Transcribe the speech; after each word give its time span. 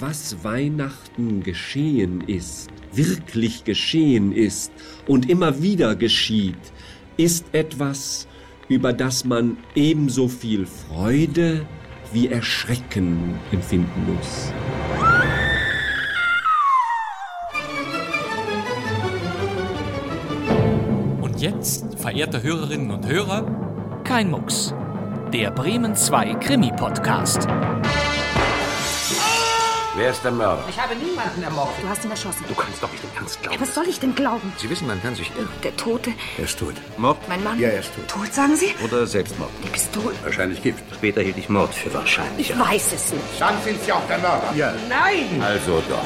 was 0.00 0.42
Weihnachten 0.42 1.42
geschehen 1.42 2.22
ist, 2.26 2.70
wirklich 2.92 3.64
geschehen 3.64 4.32
ist 4.32 4.72
und 5.06 5.28
immer 5.28 5.62
wieder 5.62 5.94
geschieht, 5.94 6.72
ist 7.16 7.44
etwas, 7.52 8.26
über 8.68 8.92
das 8.92 9.24
man 9.24 9.58
ebenso 9.74 10.28
viel 10.28 10.66
Freude 10.66 11.66
wie 12.12 12.28
Erschrecken 12.28 13.34
empfinden 13.52 14.16
muss. 14.16 14.52
Und 21.20 21.40
jetzt, 21.40 21.98
verehrte 21.98 22.42
Hörerinnen 22.42 22.90
und 22.90 23.06
Hörer, 23.06 24.02
kein 24.04 24.30
Mucks. 24.30 24.74
Der 25.32 25.50
Bremen 25.50 25.94
2 25.94 26.34
Krimi-Podcast. 26.34 27.46
Wer 30.00 30.12
ist 30.12 30.24
der 30.24 30.32
Mörder? 30.32 30.64
Ich 30.66 30.80
habe 30.80 30.96
niemanden 30.96 31.42
ermordet. 31.42 31.74
Du 31.82 31.86
hast 31.86 32.02
ihn 32.06 32.10
erschossen. 32.10 32.42
Du 32.48 32.54
kannst 32.54 32.82
doch 32.82 32.90
nicht 32.90 33.04
im 33.04 33.10
Ernst 33.18 33.42
glauben. 33.42 33.54
Ja, 33.54 33.60
was 33.60 33.74
soll 33.74 33.86
ich 33.86 34.00
denn 34.00 34.14
glauben? 34.14 34.50
Sie 34.56 34.70
wissen, 34.70 34.86
man 34.86 34.98
kann 35.02 35.14
sich 35.14 35.30
irren. 35.36 35.50
Der 35.62 35.76
Tote. 35.76 36.14
Er 36.38 36.44
ist 36.44 36.58
tot. 36.58 36.72
Mord? 36.96 37.18
Mein 37.28 37.44
Mann. 37.44 37.60
Ja, 37.60 37.68
er 37.68 37.80
ist 37.80 37.94
tot. 37.94 38.08
Tot, 38.08 38.32
sagen 38.32 38.56
Sie? 38.56 38.68
Oder 38.82 39.06
Selbstmord. 39.06 39.50
Die 39.62 39.68
Pistole. 39.68 40.14
Wahrscheinlich 40.22 40.62
Gift. 40.62 40.82
Später 40.94 41.20
hielt 41.20 41.36
ich 41.36 41.50
Mord 41.50 41.74
für 41.74 41.92
wahrscheinlich. 41.92 42.48
Ich 42.48 42.58
weiß 42.58 42.94
es 42.94 43.12
nicht. 43.12 43.24
Dann 43.38 43.60
sind 43.62 43.78
Sie 43.82 43.92
auch 43.92 44.06
der 44.08 44.16
Mörder. 44.20 44.54
Ja. 44.56 44.72
Nein! 44.88 45.42
Also 45.42 45.82
doch. 45.86 46.02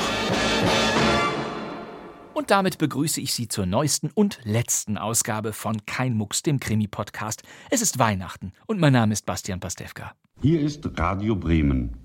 Und 2.33 2.51
damit 2.51 2.79
begrüße 2.79 3.21
ich 3.21 3.33
Sie 3.33 3.47
zur 3.47 3.65
neuesten 3.65 4.11
und 4.13 4.41
letzten 4.43 4.99
Ausgabe 4.99 5.53
von 5.53 5.87
Kein 5.87 6.15
Mucks, 6.15 6.43
dem 6.43 6.59
Krimi-Podcast. 6.59 7.45
Es 7.71 7.81
ist 7.81 8.01
Weihnachten 8.01 8.55
und 8.67 8.81
mein 8.81 8.93
Name 8.93 9.13
ist 9.13 9.25
Bastian 9.25 9.61
Pastewka. 9.61 10.15
Hier 10.43 10.63
ist 10.63 10.83
Radio 10.99 11.37
Bremen. 11.37 11.97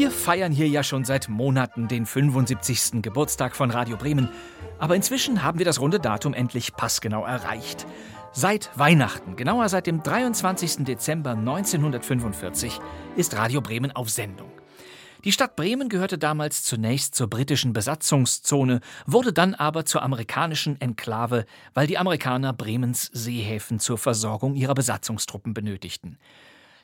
Wir 0.00 0.10
feiern 0.10 0.50
hier 0.50 0.66
ja 0.66 0.82
schon 0.82 1.04
seit 1.04 1.28
Monaten 1.28 1.86
den 1.86 2.06
75. 2.06 3.02
Geburtstag 3.02 3.54
von 3.54 3.70
Radio 3.70 3.98
Bremen. 3.98 4.30
Aber 4.78 4.96
inzwischen 4.96 5.42
haben 5.42 5.58
wir 5.58 5.66
das 5.66 5.78
runde 5.78 6.00
Datum 6.00 6.32
endlich 6.32 6.74
passgenau 6.74 7.26
erreicht. 7.26 7.86
Seit 8.32 8.70
Weihnachten, 8.78 9.36
genauer 9.36 9.68
seit 9.68 9.86
dem 9.86 10.02
23. 10.02 10.86
Dezember 10.86 11.32
1945, 11.32 12.80
ist 13.16 13.36
Radio 13.36 13.60
Bremen 13.60 13.92
auf 13.92 14.08
Sendung. 14.08 14.50
Die 15.24 15.32
Stadt 15.32 15.54
Bremen 15.54 15.90
gehörte 15.90 16.16
damals 16.16 16.62
zunächst 16.62 17.14
zur 17.14 17.28
britischen 17.28 17.74
Besatzungszone, 17.74 18.80
wurde 19.04 19.34
dann 19.34 19.54
aber 19.54 19.84
zur 19.84 20.02
amerikanischen 20.02 20.80
Enklave, 20.80 21.44
weil 21.74 21.86
die 21.86 21.98
Amerikaner 21.98 22.54
Bremens 22.54 23.10
Seehäfen 23.12 23.80
zur 23.80 23.98
Versorgung 23.98 24.54
ihrer 24.54 24.72
Besatzungstruppen 24.72 25.52
benötigten. 25.52 26.16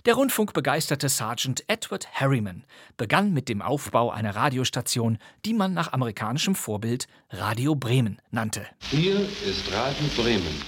Der 0.07 0.15
rundfunkbegeisterte 0.15 1.09
Sergeant 1.09 1.65
Edward 1.67 2.07
Harriman 2.13 2.63
begann 2.97 3.33
mit 3.33 3.49
dem 3.49 3.61
Aufbau 3.61 4.13
einer 4.13 4.37
Radiostation, 4.37 5.19
die 5.45 5.53
man 5.53 5.75
nach 5.75 5.93
amerikanischem 5.93 6.55
Vorbild 6.55 7.09
Radio 7.31 7.75
Bremen 7.75 8.23
nannte. 8.31 8.65
Hier 8.83 9.19
ist 9.19 9.73
Radio 9.73 10.07
Bremen. 10.17 10.63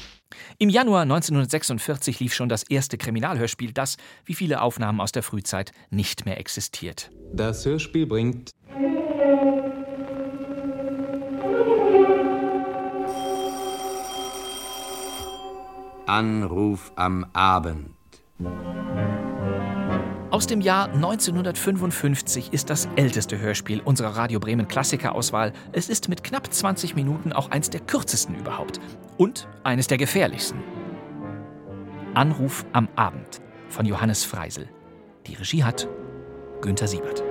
Im 0.59 0.69
Januar 0.69 1.03
1946 1.03 2.19
lief 2.19 2.35
schon 2.35 2.49
das 2.49 2.65
erste 2.65 2.99
Kriminalhörspiel, 2.99 3.71
das, 3.71 3.97
wie 4.25 4.35
viele 4.35 4.61
Aufnahmen 4.61 5.01
aus 5.01 5.13
der 5.13 5.23
Frühzeit, 5.23 5.71
nicht 5.89 6.27
mehr 6.27 6.41
existiert. 6.41 7.13
Das 7.33 7.65
Hörspiel 7.65 8.07
bringt 8.07 8.51
Anruf 16.07 16.91
am 16.97 17.25
Abend. 17.35 17.91
Aus 20.31 20.47
dem 20.47 20.61
Jahr 20.61 20.93
1955 20.93 22.53
ist 22.53 22.69
das 22.69 22.87
älteste 22.97 23.39
Hörspiel 23.39 23.81
unserer 23.81 24.11
Radio 24.11 24.39
Bremen 24.39 24.69
Klassikerauswahl. 24.69 25.55
Es 25.73 25.89
ist 25.89 26.11
mit 26.11 26.23
knapp 26.23 26.53
20 26.53 26.95
Minuten 26.95 27.33
auch 27.33 27.51
eins 27.51 27.71
der 27.71 27.81
kürzesten 27.81 28.35
überhaupt. 28.35 28.79
Und 29.17 29.49
eines 29.65 29.87
der 29.87 29.97
gefährlichsten. 29.97 30.63
Anruf 32.13 32.67
am 32.75 32.89
Abend 32.95 33.41
von 33.71 33.87
Johannes 33.87 34.25
Freisel. 34.25 34.69
Die 35.27 35.35
Regie 35.35 35.65
hat 35.65 35.89
Günther 36.61 36.89
Siebert. 36.89 37.25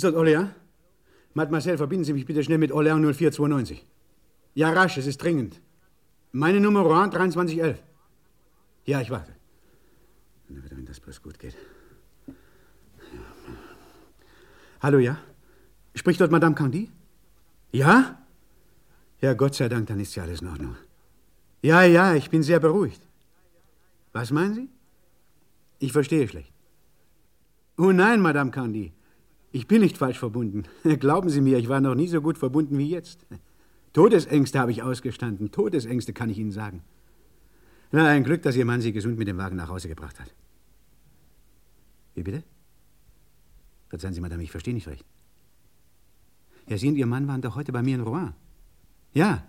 Ist 0.00 0.04
das 0.04 0.14
Orléans? 0.14 0.48
Mademoiselle, 1.34 1.76
verbinden 1.76 2.04
Sie 2.04 2.14
mich 2.14 2.24
bitte 2.24 2.42
schnell 2.42 2.56
mit 2.56 2.72
Orléans 2.72 3.02
0492. 3.02 3.84
Ja, 4.54 4.72
rasch, 4.72 4.96
es 4.96 5.06
ist 5.06 5.22
dringend. 5.22 5.60
Meine 6.32 6.58
Nummer 6.58 6.80
Rouen 6.80 7.10
2311. 7.12 7.82
Ja, 8.86 9.02
ich 9.02 9.10
warte. 9.10 9.32
Wenn 10.48 10.86
das 10.86 11.00
bloß 11.00 11.20
gut 11.20 11.38
geht. 11.38 11.54
Hallo, 14.80 14.98
ja? 14.98 15.18
Spricht 15.94 16.18
dort 16.22 16.30
Madame 16.30 16.54
Candy? 16.54 16.90
Ja? 17.70 18.24
Ja, 19.20 19.34
Gott 19.34 19.54
sei 19.54 19.68
Dank, 19.68 19.88
dann 19.88 20.00
ist 20.00 20.14
ja 20.14 20.22
alles 20.22 20.40
in 20.40 20.48
Ordnung. 20.48 20.76
Ja, 21.60 21.82
ja, 21.82 22.14
ich 22.14 22.30
bin 22.30 22.42
sehr 22.42 22.58
beruhigt. 22.58 23.02
Was 24.14 24.30
meinen 24.30 24.54
Sie? 24.54 24.68
Ich 25.78 25.92
verstehe 25.92 26.26
schlecht. 26.26 26.54
Oh 27.76 27.92
nein, 27.92 28.22
Madame 28.22 28.50
Candy. 28.50 28.94
Ich 29.52 29.66
bin 29.66 29.80
nicht 29.80 29.98
falsch 29.98 30.18
verbunden. 30.18 30.64
Glauben 31.00 31.28
Sie 31.28 31.40
mir, 31.40 31.58
ich 31.58 31.68
war 31.68 31.80
noch 31.80 31.94
nie 31.94 32.08
so 32.08 32.20
gut 32.20 32.38
verbunden 32.38 32.78
wie 32.78 32.88
jetzt. 32.88 33.26
Todesängste 33.92 34.60
habe 34.60 34.70
ich 34.70 34.82
ausgestanden. 34.82 35.50
Todesängste 35.50 36.12
kann 36.12 36.30
ich 36.30 36.38
Ihnen 36.38 36.52
sagen. 36.52 36.82
Na, 37.90 38.06
ein 38.06 38.22
Glück, 38.22 38.42
dass 38.42 38.56
Ihr 38.56 38.64
Mann 38.64 38.80
Sie 38.80 38.92
gesund 38.92 39.18
mit 39.18 39.26
dem 39.26 39.38
Wagen 39.38 39.56
nach 39.56 39.68
Hause 39.68 39.88
gebracht 39.88 40.20
hat. 40.20 40.32
Wie 42.14 42.22
bitte? 42.22 42.44
Verzeihen 43.88 44.14
Sie, 44.14 44.20
Madame, 44.20 44.44
ich 44.44 44.52
verstehe 44.52 44.74
nicht 44.74 44.86
recht. 44.86 45.04
Ja, 46.68 46.78
Sie 46.78 46.88
und 46.88 46.94
Ihr 46.94 47.06
Mann 47.06 47.26
waren 47.26 47.42
doch 47.42 47.56
heute 47.56 47.72
bei 47.72 47.82
mir 47.82 47.96
in 47.96 48.02
Rouen. 48.02 48.34
Ja, 49.12 49.44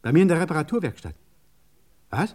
bei 0.00 0.12
mir 0.12 0.22
in 0.22 0.28
der 0.28 0.40
Reparaturwerkstatt. 0.40 1.14
Was? 2.08 2.34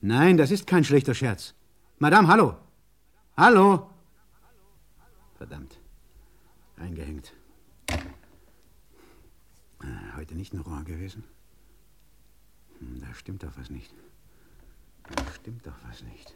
Nein, 0.00 0.38
das 0.38 0.50
ist 0.50 0.66
kein 0.66 0.84
schlechter 0.84 1.14
Scherz. 1.14 1.54
Madame, 1.98 2.28
hallo. 2.28 2.56
Hallo. 3.36 3.90
Verdammt. 5.36 5.73
Eingehängt. 6.84 7.32
Ah, 9.78 10.16
Heute 10.16 10.34
nicht 10.34 10.52
in 10.52 10.60
Rouen 10.60 10.84
gewesen? 10.84 11.24
Hm, 12.78 13.00
Da 13.00 13.14
stimmt 13.14 13.42
doch 13.42 13.56
was 13.56 13.70
nicht. 13.70 13.94
Da 15.08 15.24
stimmt 15.32 15.66
doch 15.66 15.78
was 15.88 16.02
nicht. 16.02 16.34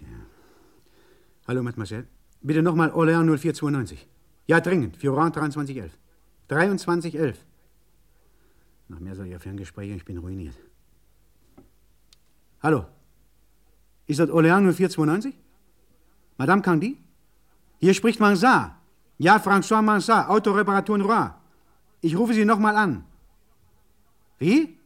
Ja. 0.00 0.06
Hallo, 1.46 1.62
Mademoiselle. 1.62 2.06
Bitte 2.42 2.62
nochmal 2.62 2.90
Orléans 2.90 3.24
0492. 3.26 4.06
Ja, 4.46 4.60
dringend. 4.60 5.02
Rouen 5.04 5.32
2311. 5.32 5.92
2311. 6.48 7.44
Noch 8.88 9.00
mehr 9.00 9.16
solcher 9.16 9.40
Ferngespräche, 9.40 9.94
ich 9.94 10.04
bin 10.04 10.18
ruiniert. 10.18 10.56
Hallo? 12.62 12.86
Ist 14.06 14.20
das 14.20 14.30
Orléans 14.30 14.72
0492? 14.72 15.34
Madame 16.38 16.62
Candy? 16.62 16.98
Hier 17.78 17.94
spricht 17.94 18.20
Mansart. 18.20 18.72
Ja, 19.18 19.38
François 19.38 19.82
Mansart, 19.82 20.28
Autoreparatur 20.28 20.96
in 20.96 21.02
Rouen. 21.02 21.30
Ich 22.00 22.16
rufe 22.16 22.34
Sie 22.34 22.44
nochmal 22.44 22.76
an. 22.76 23.04
Wie? 24.38 24.78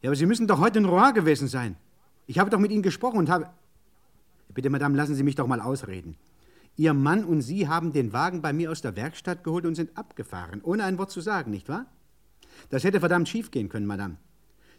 Ja, 0.00 0.10
aber 0.10 0.16
Sie 0.16 0.26
müssen 0.26 0.46
doch 0.46 0.60
heute 0.60 0.78
in 0.78 0.84
Rouen 0.84 1.12
gewesen 1.12 1.48
sein. 1.48 1.76
Ich 2.26 2.38
habe 2.38 2.50
doch 2.50 2.58
mit 2.58 2.70
Ihnen 2.70 2.82
gesprochen 2.82 3.18
und 3.18 3.28
habe... 3.28 3.50
Bitte, 4.54 4.70
Madame, 4.70 4.96
lassen 4.96 5.14
Sie 5.14 5.22
mich 5.22 5.34
doch 5.34 5.46
mal 5.46 5.60
ausreden. 5.60 6.16
Ihr 6.76 6.94
Mann 6.94 7.24
und 7.24 7.42
Sie 7.42 7.68
haben 7.68 7.92
den 7.92 8.12
Wagen 8.12 8.40
bei 8.40 8.52
mir 8.52 8.70
aus 8.70 8.80
der 8.80 8.94
Werkstatt 8.96 9.42
geholt 9.42 9.66
und 9.66 9.74
sind 9.74 9.98
abgefahren, 9.98 10.60
ohne 10.62 10.84
ein 10.84 10.96
Wort 10.96 11.10
zu 11.10 11.20
sagen, 11.20 11.50
nicht 11.50 11.68
wahr? 11.68 11.86
Das 12.70 12.84
hätte 12.84 13.00
verdammt 13.00 13.28
schief 13.28 13.50
gehen 13.50 13.68
können, 13.68 13.86
Madame. 13.86 14.16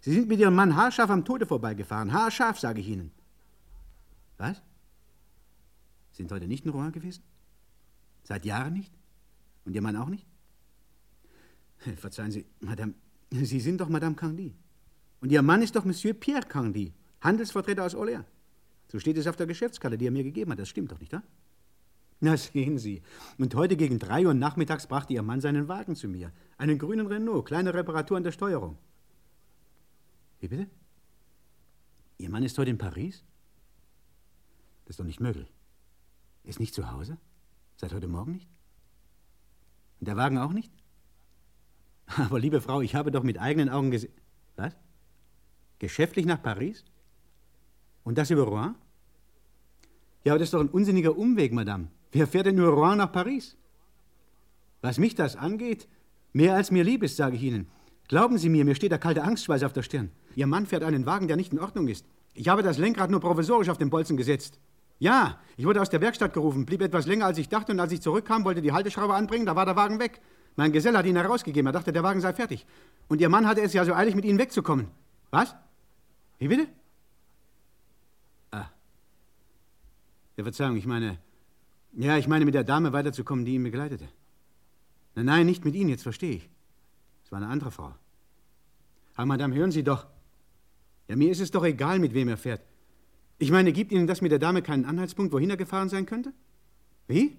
Sie 0.01 0.13
sind 0.13 0.29
mit 0.29 0.39
Ihrem 0.39 0.55
Mann 0.55 0.75
haarscharf 0.75 1.09
am 1.09 1.25
Tode 1.25 1.45
vorbeigefahren. 1.45 2.13
Haarscharf, 2.13 2.59
sage 2.59 2.79
ich 2.79 2.87
Ihnen. 2.87 3.11
Was? 4.39 4.61
Sind 6.11 6.31
heute 6.31 6.47
nicht 6.47 6.65
in 6.65 6.71
Rouen 6.71 6.91
gewesen? 6.91 7.23
Seit 8.23 8.45
Jahren 8.45 8.73
nicht? 8.73 8.91
Und 9.65 9.75
Ihr 9.75 9.81
Mann 9.81 9.95
auch 9.95 10.09
nicht? 10.09 10.25
Verzeihen 11.97 12.31
Sie, 12.31 12.45
Madame, 12.59 12.93
Sie 13.31 13.59
sind 13.59 13.79
doch 13.79 13.89
Madame 13.89 14.15
Candy. 14.15 14.55
Und 15.21 15.31
Ihr 15.31 15.41
Mann 15.41 15.61
ist 15.61 15.75
doch 15.75 15.85
Monsieur 15.85 16.13
Pierre 16.13 16.47
Candy, 16.47 16.93
Handelsvertreter 17.21 17.85
aus 17.85 17.95
Orléans. 17.95 18.25
So 18.87 18.99
steht 18.99 19.17
es 19.17 19.27
auf 19.27 19.35
der 19.35 19.45
Geschäftskarte, 19.45 19.97
die 19.97 20.07
er 20.07 20.11
mir 20.11 20.23
gegeben 20.23 20.51
hat. 20.51 20.59
Das 20.59 20.69
stimmt 20.69 20.91
doch 20.91 20.99
nicht, 20.99 21.11
ja? 21.11 21.21
Na, 22.21 22.35
sehen 22.35 22.77
Sie. 22.77 23.01
Und 23.37 23.55
heute 23.55 23.77
gegen 23.77 23.99
drei 23.99 24.25
Uhr 24.25 24.33
nachmittags 24.33 24.87
brachte 24.87 25.13
Ihr 25.13 25.21
Mann 25.21 25.41
seinen 25.41 25.67
Wagen 25.67 25.95
zu 25.95 26.07
mir. 26.07 26.31
Einen 26.57 26.77
grünen 26.77 27.07
Renault, 27.07 27.45
kleine 27.45 27.73
Reparatur 27.73 28.17
an 28.17 28.23
der 28.23 28.31
Steuerung. 28.31 28.77
Wie 30.39 30.47
bitte? 30.47 30.67
Ihr 32.17 32.29
Mann 32.29 32.43
ist 32.43 32.57
heute 32.57 32.71
in 32.71 32.77
Paris? 32.77 33.23
Das 34.89 34.95
ist 34.95 35.01
doch 35.01 35.05
nicht 35.05 35.19
möglich. 35.19 35.53
Ist 36.43 36.59
nicht 36.59 36.73
zu 36.73 36.91
Hause? 36.91 37.19
Seit 37.75 37.93
heute 37.93 38.07
Morgen 38.07 38.31
nicht? 38.31 38.47
Und 39.99 40.07
der 40.07 40.17
Wagen 40.17 40.39
auch 40.39 40.51
nicht? 40.51 40.73
Aber 42.07 42.39
liebe 42.39 42.59
Frau, 42.59 42.81
ich 42.81 42.95
habe 42.95 43.11
doch 43.11 43.21
mit 43.21 43.39
eigenen 43.39 43.69
Augen 43.69 43.91
gesehen. 43.91 44.11
Was? 44.55 44.75
Geschäftlich 45.77 46.25
nach 46.25 46.41
Paris? 46.41 46.85
Und 48.03 48.17
das 48.17 48.31
über 48.31 48.41
Rouen? 48.41 48.73
Ja, 50.23 50.33
aber 50.33 50.39
das 50.39 50.47
ist 50.47 50.55
doch 50.55 50.59
ein 50.59 50.69
unsinniger 50.69 51.15
Umweg, 51.15 51.53
Madame. 51.53 51.89
Wer 52.11 52.25
fährt 52.25 52.47
denn 52.47 52.55
nur 52.55 52.73
Rouen 52.73 52.97
nach 52.97 53.11
Paris? 53.11 53.55
Was 54.81 54.97
mich 54.97 55.13
das 55.13 55.35
angeht, 55.35 55.87
mehr 56.33 56.55
als 56.55 56.71
mir 56.71 56.83
lieb 56.83 57.03
ist, 57.03 57.15
sage 57.15 57.35
ich 57.35 57.43
Ihnen. 57.43 57.67
Glauben 58.07 58.39
Sie 58.39 58.49
mir, 58.49 58.65
mir 58.65 58.73
steht 58.73 58.91
der 58.91 58.97
kalte 58.97 59.21
Angstschweiß 59.21 59.61
auf 59.61 59.73
der 59.73 59.83
Stirn. 59.83 60.09
Ihr 60.35 60.47
Mann 60.47 60.65
fährt 60.65 60.81
einen 60.81 61.05
Wagen, 61.05 61.27
der 61.27 61.37
nicht 61.37 61.53
in 61.53 61.59
Ordnung 61.59 61.87
ist. 61.87 62.07
Ich 62.33 62.47
habe 62.47 62.63
das 62.63 62.79
Lenkrad 62.79 63.11
nur 63.11 63.19
provisorisch 63.19 63.69
auf 63.69 63.77
den 63.77 63.91
Bolzen 63.91 64.17
gesetzt. 64.17 64.59
Ja, 64.99 65.39
ich 65.55 65.65
wurde 65.65 65.81
aus 65.81 65.89
der 65.89 66.01
Werkstatt 66.01 66.33
gerufen, 66.33 66.65
blieb 66.65 66.81
etwas 66.81 67.07
länger, 67.07 67.25
als 67.25 67.37
ich 67.37 67.47
dachte, 67.47 67.71
und 67.71 67.79
als 67.79 67.91
ich 67.91 68.01
zurückkam, 68.01 68.43
wollte 68.43 68.61
die 68.61 68.73
Halteschraube 68.73 69.15
anbringen, 69.15 69.45
da 69.45 69.55
war 69.55 69.65
der 69.65 69.77
Wagen 69.77 69.99
weg. 69.99 70.21
Mein 70.57 70.73
Geselle 70.73 70.97
hat 70.97 71.05
ihn 71.05 71.15
herausgegeben, 71.15 71.67
er 71.67 71.71
dachte, 71.71 71.93
der 71.93 72.03
Wagen 72.03 72.19
sei 72.19 72.33
fertig. 72.33 72.65
Und 73.07 73.21
Ihr 73.21 73.29
Mann 73.29 73.47
hatte 73.47 73.61
es 73.61 73.71
ja 73.73 73.85
so 73.85 73.93
eilig, 73.93 74.13
mit 74.13 74.25
Ihnen 74.25 74.39
wegzukommen. 74.39 74.87
Was? 75.31 75.55
Wie 76.37 76.49
bitte? 76.49 76.67
Ah. 78.51 78.65
Ja, 80.35 80.43
Verzeihung, 80.43 80.75
ich 80.75 80.85
meine. 80.85 81.17
Ja, 81.93 82.17
ich 82.17 82.27
meine, 82.27 82.43
mit 82.43 82.53
der 82.53 82.65
Dame 82.65 82.91
weiterzukommen, 82.91 83.45
die 83.45 83.55
ihn 83.55 83.63
begleitete. 83.63 84.09
Nein, 85.15 85.25
nein, 85.25 85.45
nicht 85.45 85.63
mit 85.63 85.75
Ihnen, 85.75 85.89
jetzt 85.89 86.03
verstehe 86.03 86.35
ich. 86.35 86.49
Es 87.23 87.31
war 87.31 87.37
eine 87.37 87.47
andere 87.47 87.71
Frau. 87.71 87.95
Aber 89.15 89.25
Madame, 89.25 89.55
hören 89.55 89.71
Sie 89.71 89.83
doch. 89.83 90.07
Ja, 91.07 91.15
mir 91.15 91.31
ist 91.31 91.39
es 91.39 91.51
doch 91.51 91.63
egal, 91.63 91.99
mit 91.99 92.13
wem 92.13 92.27
er 92.27 92.37
fährt. 92.37 92.61
Ich 93.39 93.51
meine, 93.51 93.71
gibt 93.71 93.91
Ihnen 93.91 94.05
das 94.05 94.21
mit 94.21 94.31
der 94.31 94.39
Dame 94.39 94.61
keinen 94.61 94.85
Anhaltspunkt, 94.85 95.31
wohin 95.31 95.49
er 95.49 95.57
gefahren 95.57 95.89
sein 95.89 96.05
könnte? 96.05 96.33
Wie? 97.07 97.37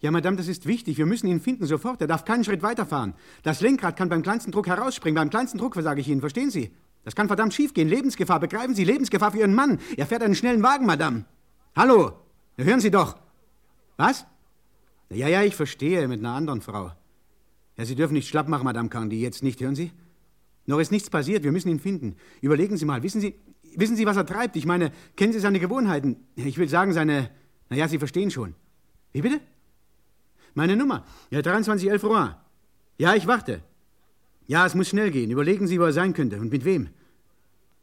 Ja, 0.00 0.10
Madame, 0.10 0.36
das 0.36 0.48
ist 0.48 0.66
wichtig. 0.66 0.98
Wir 0.98 1.06
müssen 1.06 1.28
ihn 1.28 1.40
finden, 1.40 1.66
sofort. 1.66 2.00
Er 2.00 2.06
darf 2.08 2.24
keinen 2.24 2.42
Schritt 2.42 2.62
weiterfahren. 2.62 3.14
Das 3.42 3.60
Lenkrad 3.60 3.96
kann 3.96 4.08
beim 4.08 4.22
kleinsten 4.22 4.50
Druck 4.50 4.66
herausspringen. 4.66 5.14
Beim 5.14 5.30
kleinsten 5.30 5.58
Druck, 5.58 5.74
versage 5.74 6.00
ich 6.00 6.08
Ihnen. 6.08 6.20
Verstehen 6.20 6.50
Sie? 6.50 6.70
Das 7.04 7.14
kann 7.14 7.28
verdammt 7.28 7.54
schief 7.54 7.74
gehen. 7.74 7.88
Lebensgefahr. 7.88 8.40
Begreifen 8.40 8.74
Sie, 8.74 8.84
Lebensgefahr 8.84 9.30
für 9.30 9.38
Ihren 9.38 9.54
Mann. 9.54 9.78
Er 9.96 10.06
fährt 10.06 10.22
einen 10.22 10.34
schnellen 10.34 10.62
Wagen, 10.62 10.86
Madame. 10.86 11.26
Hallo? 11.76 12.12
Hören 12.56 12.80
Sie 12.80 12.90
doch. 12.90 13.18
Was? 13.98 14.26
Ja, 15.10 15.28
ja, 15.28 15.42
ich 15.42 15.54
verstehe. 15.54 16.08
Mit 16.08 16.20
einer 16.20 16.32
anderen 16.32 16.60
Frau. 16.62 16.92
Ja, 17.76 17.84
Sie 17.84 17.94
dürfen 17.94 18.14
nicht 18.14 18.28
schlapp 18.28 18.48
machen, 18.48 18.64
Madame 18.64 18.88
Candy. 18.88 19.20
Jetzt 19.20 19.42
nicht, 19.42 19.60
hören 19.60 19.76
Sie? 19.76 19.92
Noch 20.66 20.80
ist 20.80 20.92
nichts 20.92 21.10
passiert. 21.10 21.44
Wir 21.44 21.52
müssen 21.52 21.68
ihn 21.68 21.80
finden. 21.80 22.16
Überlegen 22.40 22.76
Sie 22.78 22.84
mal. 22.86 23.02
Wissen 23.02 23.20
Sie, 23.20 23.34
wissen 23.76 23.96
Sie, 23.96 24.06
was 24.06 24.16
er 24.16 24.26
treibt? 24.26 24.56
Ich 24.56 24.66
meine, 24.66 24.92
kennen 25.16 25.32
Sie 25.32 25.40
seine 25.40 25.60
Gewohnheiten? 25.60 26.16
Ich 26.34 26.58
will 26.58 26.68
sagen, 26.68 26.92
seine. 26.92 27.30
Na 27.68 27.76
ja, 27.76 27.88
Sie 27.88 27.98
verstehen 27.98 28.30
schon. 28.30 28.54
Wie 29.12 29.22
bitte? 29.22 29.40
Meine 30.54 30.76
Nummer. 30.76 31.04
Ja, 31.30 31.42
2311 31.42 32.04
Rouen. 32.04 32.34
Ja, 32.98 33.14
ich 33.14 33.26
warte. 33.26 33.62
Ja, 34.46 34.66
es 34.66 34.74
muss 34.74 34.88
schnell 34.88 35.10
gehen. 35.10 35.30
Überlegen 35.30 35.66
Sie, 35.66 35.78
wo 35.78 35.84
er 35.84 35.92
sein 35.92 36.12
könnte 36.12 36.40
und 36.40 36.50
mit 36.50 36.64
wem. 36.64 36.88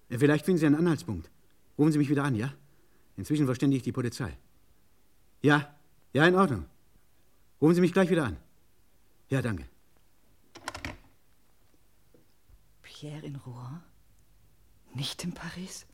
Vielleicht 0.10 0.46
finden 0.46 0.60
Sie 0.60 0.66
einen 0.66 0.76
Anhaltspunkt. 0.76 1.30
Rufen 1.78 1.92
Sie 1.92 1.98
mich 1.98 2.10
wieder 2.10 2.24
an, 2.24 2.36
ja? 2.36 2.54
Inzwischen 3.16 3.46
verständige 3.46 3.78
ich 3.78 3.84
die 3.84 3.92
Polizei. 3.92 4.38
Ja, 5.42 5.76
ja, 6.14 6.26
in 6.26 6.36
Ordnung. 6.36 6.66
Rufen 7.62 7.76
Sie 7.76 7.82
mich 7.82 7.94
gleich 7.94 8.10
wieder 8.10 8.26
an. 8.26 8.38
Ja, 9.30 9.42
danke. 9.42 9.66
Pierre 12.82 13.26
in 13.26 13.36
Rouen? 13.36 13.82
Nicht 14.98 15.24
in 15.24 15.32
Paris? 15.32 15.86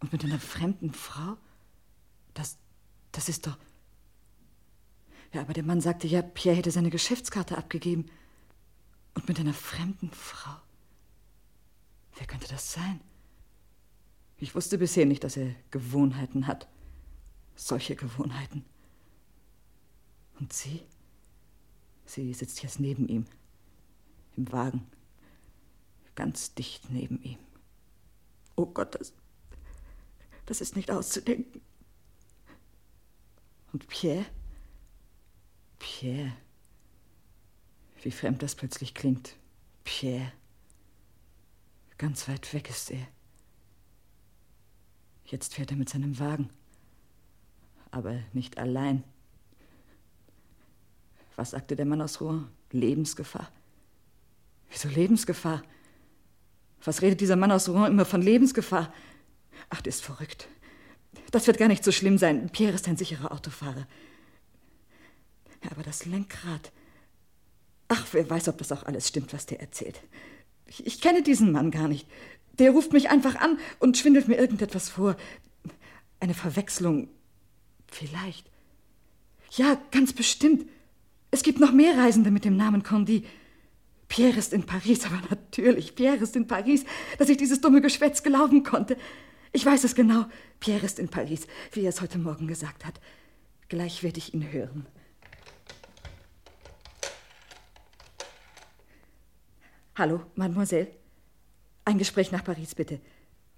Und 0.00 0.12
mit 0.12 0.22
einer 0.22 0.38
fremden 0.38 0.92
Frau? 0.92 1.38
Das, 2.34 2.58
das 3.12 3.30
ist 3.30 3.46
doch... 3.46 3.56
Ja, 5.32 5.40
aber 5.40 5.54
der 5.54 5.64
Mann 5.64 5.80
sagte 5.80 6.06
ja, 6.06 6.20
Pierre 6.20 6.56
hätte 6.56 6.70
seine 6.70 6.90
Geschäftskarte 6.90 7.56
abgegeben. 7.56 8.10
Und 9.14 9.26
mit 9.26 9.40
einer 9.40 9.54
fremden 9.54 10.10
Frau. 10.10 10.54
Wer 12.16 12.26
könnte 12.26 12.48
das 12.48 12.72
sein? 12.74 13.00
Ich 14.36 14.54
wusste 14.54 14.76
bisher 14.76 15.06
nicht, 15.06 15.24
dass 15.24 15.38
er 15.38 15.54
Gewohnheiten 15.70 16.46
hat. 16.46 16.68
Solche 17.56 17.96
Gewohnheiten. 17.96 18.66
Und 20.38 20.52
sie? 20.52 20.82
Sie 22.04 22.34
sitzt 22.34 22.62
jetzt 22.62 22.80
neben 22.80 23.08
ihm. 23.08 23.24
Im 24.36 24.52
Wagen. 24.52 24.86
Ganz 26.14 26.54
dicht 26.54 26.90
neben 26.90 27.22
ihm. 27.22 27.38
Oh 28.58 28.66
Gott, 28.66 28.96
das, 28.96 29.12
das 30.46 30.60
ist 30.60 30.74
nicht 30.74 30.90
auszudenken. 30.90 31.62
Und 33.72 33.86
Pierre? 33.86 34.26
Pierre. 35.78 36.32
Wie 38.02 38.10
fremd 38.10 38.42
das 38.42 38.56
plötzlich 38.56 38.94
klingt. 38.94 39.36
Pierre. 39.84 40.32
Ganz 41.98 42.26
weit 42.26 42.52
weg 42.52 42.68
ist 42.68 42.90
er. 42.90 43.06
Jetzt 45.24 45.54
fährt 45.54 45.70
er 45.70 45.76
mit 45.76 45.88
seinem 45.88 46.18
Wagen. 46.18 46.50
Aber 47.92 48.18
nicht 48.32 48.58
allein. 48.58 49.04
Was 51.36 51.50
sagte 51.50 51.76
der 51.76 51.86
Mann 51.86 52.02
aus 52.02 52.20
Rouen? 52.20 52.48
Lebensgefahr. 52.72 53.52
Wieso 54.68 54.88
Lebensgefahr? 54.88 55.62
Was 56.84 57.02
redet 57.02 57.20
dieser 57.20 57.36
Mann 57.36 57.52
aus 57.52 57.68
Rouen 57.68 57.92
immer 57.92 58.04
von 58.04 58.22
Lebensgefahr? 58.22 58.92
Ach, 59.70 59.80
der 59.80 59.90
ist 59.90 60.02
verrückt. 60.02 60.48
Das 61.30 61.46
wird 61.46 61.58
gar 61.58 61.68
nicht 61.68 61.84
so 61.84 61.92
schlimm 61.92 62.18
sein. 62.18 62.48
Pierre 62.50 62.74
ist 62.74 62.88
ein 62.88 62.96
sicherer 62.96 63.32
Autofahrer. 63.32 63.86
Aber 65.70 65.82
das 65.82 66.06
Lenkrad. 66.06 66.72
Ach, 67.88 68.06
wer 68.12 68.28
weiß, 68.28 68.48
ob 68.48 68.58
das 68.58 68.72
auch 68.72 68.84
alles 68.84 69.08
stimmt, 69.08 69.32
was 69.32 69.46
der 69.46 69.60
erzählt. 69.60 70.00
Ich, 70.66 70.86
ich 70.86 71.00
kenne 71.00 71.22
diesen 71.22 71.52
Mann 71.52 71.70
gar 71.70 71.88
nicht. 71.88 72.06
Der 72.58 72.70
ruft 72.70 72.92
mich 72.92 73.10
einfach 73.10 73.36
an 73.36 73.58
und 73.78 73.96
schwindelt 73.96 74.28
mir 74.28 74.36
irgendetwas 74.36 74.88
vor. 74.88 75.16
Eine 76.20 76.34
Verwechslung. 76.34 77.08
Vielleicht. 77.90 78.50
Ja, 79.52 79.80
ganz 79.90 80.12
bestimmt. 80.12 80.68
Es 81.30 81.42
gibt 81.42 81.60
noch 81.60 81.72
mehr 81.72 81.96
Reisende 81.96 82.30
mit 82.30 82.44
dem 82.44 82.56
Namen 82.56 82.82
Condy. 82.82 83.24
Pierre 84.08 84.38
ist 84.38 84.52
in 84.52 84.64
Paris, 84.64 85.04
aber 85.04 85.20
natürlich, 85.30 85.94
Pierre 85.94 86.16
ist 86.16 86.34
in 86.34 86.46
Paris, 86.46 86.84
dass 87.18 87.28
ich 87.28 87.36
dieses 87.36 87.60
dumme 87.60 87.80
Geschwätz 87.80 88.22
glauben 88.22 88.62
konnte. 88.62 88.96
Ich 89.52 89.64
weiß 89.64 89.84
es 89.84 89.94
genau. 89.94 90.26
Pierre 90.60 90.84
ist 90.84 90.98
in 90.98 91.08
Paris, 91.08 91.46
wie 91.72 91.82
er 91.82 91.90
es 91.90 92.00
heute 92.00 92.18
Morgen 92.18 92.46
gesagt 92.46 92.84
hat. 92.84 93.00
Gleich 93.68 94.02
werde 94.02 94.18
ich 94.18 94.34
ihn 94.34 94.50
hören. 94.50 94.86
Hallo, 99.94 100.22
Mademoiselle. 100.36 100.88
Ein 101.84 101.98
Gespräch 101.98 102.30
nach 102.30 102.44
Paris, 102.44 102.74
bitte. 102.74 103.00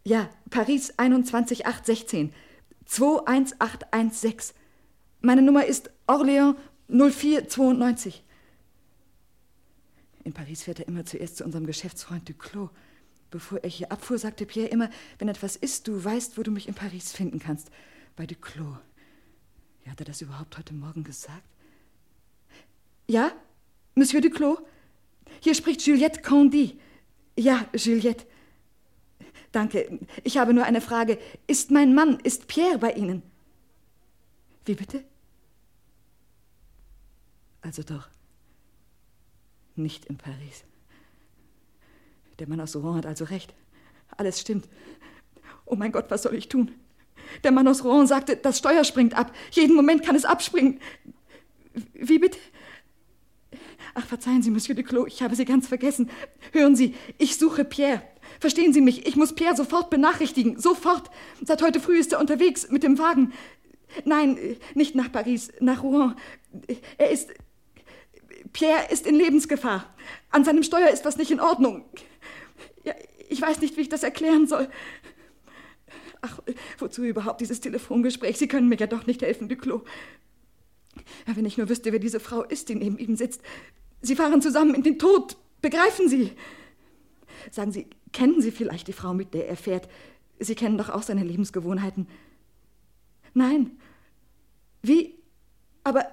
Ja, 0.05 0.31
Paris 0.49 0.95
21816. 0.97 2.33
21816. 2.87 4.57
Meine 5.21 5.43
Nummer 5.43 5.67
ist 5.67 5.91
Orléans 6.07 6.57
0492. 6.89 8.25
In 10.31 10.35
Paris 10.35 10.63
fährt 10.63 10.79
er 10.79 10.87
immer 10.87 11.05
zuerst 11.05 11.39
zu 11.39 11.45
unserem 11.45 11.67
Geschäftsfreund 11.67 12.29
Duclos. 12.29 12.71
Bevor 13.33 13.59
er 13.65 13.69
hier 13.69 13.91
abfuhr, 13.91 14.17
sagte 14.17 14.47
Pierre 14.47 14.69
immer, 14.69 14.89
wenn 15.19 15.27
etwas 15.27 15.57
ist, 15.57 15.89
du 15.89 16.05
weißt, 16.05 16.39
wo 16.39 16.45
du 16.45 16.53
mich 16.53 16.69
in 16.69 16.75
Paris 16.75 17.11
finden 17.11 17.41
kannst. 17.41 17.69
Bei 18.15 18.27
Duclos. 18.27 18.77
Ja, 19.85 19.91
hat 19.91 19.99
er 19.99 20.05
das 20.05 20.21
überhaupt 20.21 20.57
heute 20.57 20.73
Morgen 20.73 21.03
gesagt? 21.03 21.43
Ja, 23.09 23.33
Monsieur 23.97 24.21
Duclos? 24.21 24.59
Hier 25.41 25.57
spricht 25.57 25.85
Juliette 25.85 26.23
Condy. 26.23 26.79
Ja, 27.37 27.67
Juliette. 27.75 28.25
Danke. 29.51 29.99
Ich 30.23 30.39
habe 30.39 30.55
nur 30.55 30.63
eine 30.63 30.81
Frage. 30.81 31.19
Ist 31.49 31.73
mein 31.73 31.93
Mann, 31.93 32.21
ist 32.21 32.47
Pierre 32.47 32.79
bei 32.79 32.93
Ihnen? 32.93 33.25
Wie 34.65 34.77
bitte? 34.77 35.03
Also 37.63 37.83
doch 37.83 38.09
nicht 39.83 40.07
in 40.07 40.17
Paris. 40.17 40.65
Der 42.39 42.49
Mann 42.49 42.61
aus 42.61 42.75
Rouen 42.77 42.97
hat 42.97 43.07
also 43.07 43.25
recht. 43.25 43.55
Alles 44.17 44.41
stimmt. 44.41 44.69
Oh 45.67 45.77
mein 45.77 45.93
Gott, 45.93 46.07
was 46.11 46.23
soll 46.23 46.35
ich 46.35 46.49
tun? 46.49 46.73
Der 47.45 47.53
Mann 47.53 47.69
aus 47.69 47.85
Rouen 47.85 48.07
sagte, 48.07 48.37
das 48.37 48.59
Steuer 48.59 48.85
springt 48.85 49.15
ab. 49.15 49.33
Jeden 49.53 49.77
Moment 49.77 50.03
kann 50.05 50.17
es 50.17 50.25
abspringen. 50.25 50.81
Wie 51.95 52.19
bitte? 52.19 52.39
Ach, 53.95 54.07
verzeihen 54.07 54.43
Sie, 54.43 54.51
Monsieur 54.51 54.75
Duclos, 54.75 55.09
ich 55.09 55.23
habe 55.23 55.35
Sie 55.35 55.45
ganz 55.45 55.69
vergessen. 55.69 56.11
Hören 56.53 56.77
Sie, 56.77 56.95
ich 57.19 57.37
suche 57.37 57.65
Pierre. 57.65 58.03
Verstehen 58.39 58.73
Sie 58.73 58.81
mich? 58.81 59.07
Ich 59.07 59.17
muss 59.17 59.35
Pierre 59.35 59.57
sofort 59.57 59.91
benachrichtigen. 59.91 60.59
Sofort. 60.59 61.11
Seit 61.43 61.63
heute 61.63 61.81
früh 61.81 61.99
ist 61.99 62.13
er 62.13 62.21
unterwegs 62.21 62.69
mit 62.71 62.83
dem 62.83 62.99
Wagen. 62.99 63.33
Nein, 64.05 64.39
nicht 64.75 64.95
nach 64.95 65.11
Paris, 65.11 65.51
nach 65.61 65.83
Rouen. 65.83 66.15
Er 66.99 67.11
ist. 67.11 67.31
Pierre 68.53 68.91
ist 68.91 69.07
in 69.07 69.15
Lebensgefahr. 69.15 69.93
An 70.31 70.45
seinem 70.45 70.63
Steuer 70.63 70.91
ist 70.91 71.05
was 71.05 71.17
nicht 71.17 71.31
in 71.31 71.41
Ordnung. 71.41 71.85
Ja, 72.85 72.95
ich 73.29 73.41
weiß 73.41 73.61
nicht, 73.61 73.77
wie 73.77 73.83
ich 73.83 73.89
das 73.89 74.03
erklären 74.03 74.47
soll. 74.47 74.69
Ach, 76.23 76.41
wozu 76.79 77.03
überhaupt 77.05 77.41
dieses 77.41 77.61
Telefongespräch? 77.61 78.39
Sie 78.39 78.49
können 78.49 78.69
mir 78.69 78.77
ja 78.77 78.87
doch 78.87 79.07
nicht 79.07 79.23
helfen, 79.23 79.49
Duclos. 79.49 79.83
Ja, 81.27 81.37
wenn 81.37 81.47
ich 81.47 81.57
nur 81.57 81.69
wüsste, 81.69 81.93
wer 81.93 81.99
diese 81.99 82.21
Frau 82.21 82.43
ist, 82.43 82.69
die 82.69 82.75
neben 82.75 82.99
ihm 82.99 83.17
sitzt. 83.17 83.43
Sie 84.03 84.17
fahren 84.17 84.43
zusammen 84.43 84.75
in 84.75 84.83
den 84.83 84.99
Tod. 84.99 85.37
Begreifen 85.63 86.09
Sie? 86.09 86.33
Sagen 87.51 87.73
Sie, 87.73 87.87
kennen 88.13 88.41
Sie 88.41 88.51
vielleicht 88.51 88.89
die 88.89 88.93
Frau, 88.93 89.15
mit 89.15 89.35
der 89.35 89.49
er 89.49 89.57
fährt? 89.57 89.89
Sie 90.39 90.55
kennen 90.55 90.79
doch 90.79 90.89
auch 90.89 91.03
seine 91.03 91.23
Lebensgewohnheiten. 91.23 92.09
Nein. 93.35 93.79
Wie? 94.83 95.15
Aber. 95.85 96.07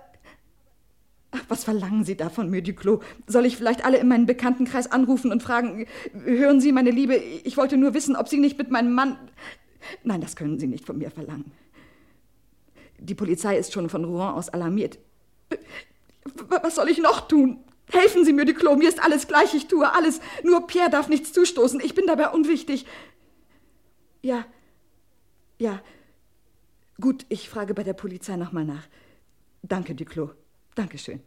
Was 1.48 1.64
verlangen 1.64 2.04
Sie 2.04 2.16
da 2.16 2.30
von 2.30 2.50
mir, 2.50 2.62
Duclos? 2.62 3.04
Soll 3.28 3.46
ich 3.46 3.58
vielleicht 3.58 3.86
alle 3.86 3.98
in 3.98 4.08
meinem 4.08 4.26
Bekanntenkreis 4.26 4.92
anrufen 4.92 5.32
und 5.32 5.44
fragen, 5.44 5.88
hören 6.24 6.62
Sie, 6.62 6.72
meine 6.72 6.92
Liebe, 6.92 7.16
ich 7.16 7.58
wollte 7.58 7.78
nur 7.78 7.94
wissen, 7.94 8.16
ob 8.16 8.28
Sie 8.28 8.38
nicht 8.38 8.58
mit 8.58 8.72
meinem 8.72 8.94
Mann. 8.94 9.18
Nein, 10.04 10.22
das 10.22 10.36
können 10.36 10.60
Sie 10.60 10.68
nicht 10.68 10.86
von 10.86 10.98
mir 10.98 11.12
verlangen. 11.12 11.52
Die 13.00 13.16
Polizei 13.16 13.58
ist 13.58 13.74
schon 13.74 13.90
von 13.90 14.06
Rouen 14.06 14.34
aus 14.34 14.50
alarmiert. 14.50 15.00
Was 16.62 16.76
soll 16.76 16.90
ich 16.90 16.98
noch 16.98 17.28
tun? 17.28 17.64
Helfen 17.90 18.26
Sie 18.26 18.34
mir, 18.34 18.46
Duclos, 18.46 18.78
mir 18.78 18.90
ist 18.90 19.02
alles 19.02 19.28
gleich, 19.28 19.54
ich 19.54 19.68
tue 19.68 19.92
alles. 19.94 20.20
Nur 20.44 20.68
Pierre 20.68 20.90
darf 20.90 21.08
nichts 21.08 21.32
zustoßen, 21.32 21.80
ich 21.80 21.96
bin 21.96 22.06
dabei 22.06 22.30
unwichtig. 22.30 22.86
Ja, 24.22 24.46
ja. 25.58 25.82
Gut, 27.00 27.26
ich 27.30 27.50
frage 27.50 27.74
bei 27.74 27.84
der 27.84 27.94
Polizei 27.94 28.36
nochmal 28.36 28.66
nach. 28.66 28.88
Danke, 29.62 29.96
Duclos. 29.96 30.32
Dankeschön. 30.78 31.20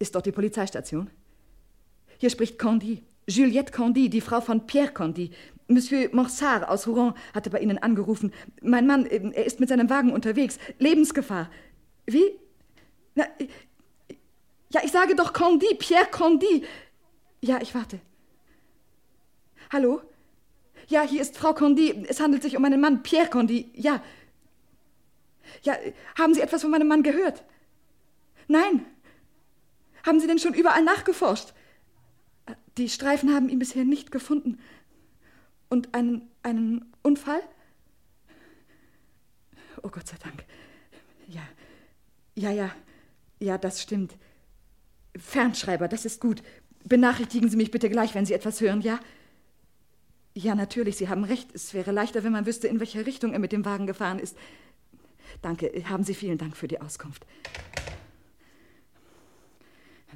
Ist 0.00 0.16
dort 0.16 0.26
die 0.26 0.32
Polizeistation? 0.32 1.10
Hier 2.18 2.30
spricht 2.30 2.58
Condy. 2.58 3.04
Juliette 3.28 3.70
Condy, 3.70 4.10
die 4.10 4.20
Frau 4.20 4.40
von 4.40 4.66
Pierre 4.66 4.92
Condy. 4.92 5.30
Monsieur 5.68 6.08
Morsard 6.12 6.68
aus 6.68 6.88
Rouen 6.88 7.14
hatte 7.34 7.50
bei 7.50 7.60
Ihnen 7.60 7.78
angerufen. 7.78 8.32
Mein 8.62 8.88
Mann, 8.88 9.06
er 9.06 9.44
ist 9.44 9.60
mit 9.60 9.68
seinem 9.68 9.90
Wagen 9.90 10.12
unterwegs. 10.12 10.58
Lebensgefahr. 10.80 11.50
Wie? 12.06 12.32
Na, 13.14 13.26
ja, 14.70 14.80
ich 14.82 14.90
sage 14.90 15.14
doch 15.14 15.32
Condy, 15.32 15.72
Pierre 15.76 16.10
Condy. 16.10 16.64
Ja, 17.40 17.60
ich 17.60 17.76
warte. 17.76 18.00
Hallo? 19.70 20.00
Ja, 20.88 21.02
hier 21.02 21.20
ist 21.20 21.36
Frau 21.36 21.52
Condy. 21.52 22.06
Es 22.08 22.20
handelt 22.20 22.42
sich 22.42 22.56
um 22.56 22.62
meinen 22.62 22.80
Mann, 22.80 23.02
Pierre 23.02 23.28
Condy. 23.28 23.70
Ja. 23.74 24.02
Ja, 25.62 25.76
haben 26.18 26.34
Sie 26.34 26.40
etwas 26.40 26.62
von 26.62 26.70
meinem 26.70 26.88
Mann 26.88 27.02
gehört? 27.02 27.44
Nein. 28.46 28.86
Haben 30.06 30.20
Sie 30.20 30.26
denn 30.26 30.38
schon 30.38 30.54
überall 30.54 30.82
nachgeforscht? 30.82 31.52
Die 32.78 32.88
Streifen 32.88 33.34
haben 33.34 33.48
ihn 33.48 33.58
bisher 33.58 33.84
nicht 33.84 34.10
gefunden. 34.10 34.58
Und 35.68 35.94
einen, 35.94 36.30
einen 36.42 36.90
Unfall? 37.02 37.42
Oh 39.82 39.88
Gott 39.88 40.06
sei 40.06 40.16
Dank. 40.22 40.44
Ja, 41.26 41.42
ja, 42.34 42.50
ja, 42.50 42.74
ja, 43.38 43.58
das 43.58 43.82
stimmt. 43.82 44.16
Fernschreiber, 45.16 45.88
das 45.88 46.06
ist 46.06 46.20
gut. 46.22 46.42
Benachrichtigen 46.84 47.50
Sie 47.50 47.56
mich 47.56 47.70
bitte 47.70 47.90
gleich, 47.90 48.14
wenn 48.14 48.24
Sie 48.24 48.32
etwas 48.32 48.62
hören, 48.62 48.80
ja? 48.80 48.98
Ja, 50.40 50.54
natürlich, 50.54 50.96
Sie 50.96 51.08
haben 51.08 51.24
recht. 51.24 51.52
Es 51.52 51.74
wäre 51.74 51.90
leichter, 51.90 52.22
wenn 52.22 52.30
man 52.30 52.46
wüsste, 52.46 52.68
in 52.68 52.78
welche 52.78 53.04
Richtung 53.04 53.32
er 53.32 53.40
mit 53.40 53.50
dem 53.50 53.64
Wagen 53.64 53.88
gefahren 53.88 54.20
ist. 54.20 54.38
Danke, 55.42 55.72
haben 55.88 56.04
Sie 56.04 56.14
vielen 56.14 56.38
Dank 56.38 56.56
für 56.56 56.68
die 56.68 56.80
Auskunft. 56.80 57.26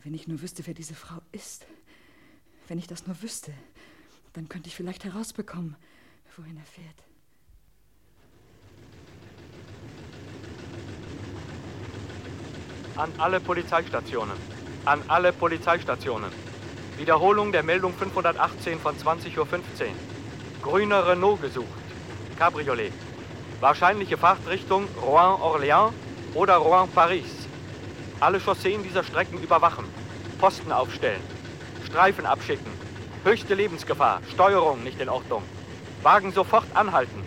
Wenn 0.05 0.15
ich 0.15 0.29
nur 0.29 0.41
wüsste, 0.41 0.65
wer 0.65 0.75
diese 0.75 0.95
Frau 0.95 1.21
ist. 1.33 1.67
Wenn 2.69 2.79
ich 2.79 2.87
das 2.87 3.05
nur 3.09 3.21
wüsste, 3.21 3.53
dann 4.33 4.49
könnte 4.49 4.69
ich 4.69 4.77
vielleicht 4.77 5.05
herausbekommen, 5.05 5.75
wohin 6.37 6.57
er 6.57 6.67
fährt. 6.67 7.03
An 12.97 13.11
alle 13.19 13.41
Polizeistationen. 13.41 14.37
An 14.85 15.03
alle 15.09 15.33
Polizeistationen. 15.33 16.31
Wiederholung 16.97 17.51
der 17.51 17.65
Meldung 17.65 17.93
518 17.95 18.79
von 18.79 18.97
20.15 18.97 19.37
Uhr. 19.39 19.47
Grüner 20.63 21.07
Renault 21.09 21.43
gesucht. 21.43 21.67
Cabriolet. 22.39 22.93
Wahrscheinliche 23.61 24.17
Fahrtrichtung 24.17 24.87
Rouen-Orléans 25.03 25.93
oder 26.35 26.55
Rouen-Paris. 26.57 27.49
Alle 28.21 28.41
Chausseen 28.41 28.85
dieser 28.85 29.03
Strecken 29.03 29.43
überwachen. 29.43 29.85
Posten 30.39 30.71
aufstellen. 30.71 31.21
Streifen 31.85 32.27
abschicken. 32.27 32.71
Höchste 33.25 33.55
Lebensgefahr. 33.55 34.21
Steuerung 34.33 34.85
nicht 34.85 35.01
in 35.01 35.09
Ordnung. 35.09 35.43
Wagen 36.03 36.33
sofort 36.33 36.67
anhalten. 36.75 37.23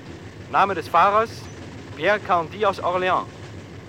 Name 0.49 0.73
des 0.73 0.87
Fahrers 0.87 1.29
Pierre 1.97 2.19
Candy 2.19 2.65
aus 2.65 2.81
Orléans. 2.81 3.25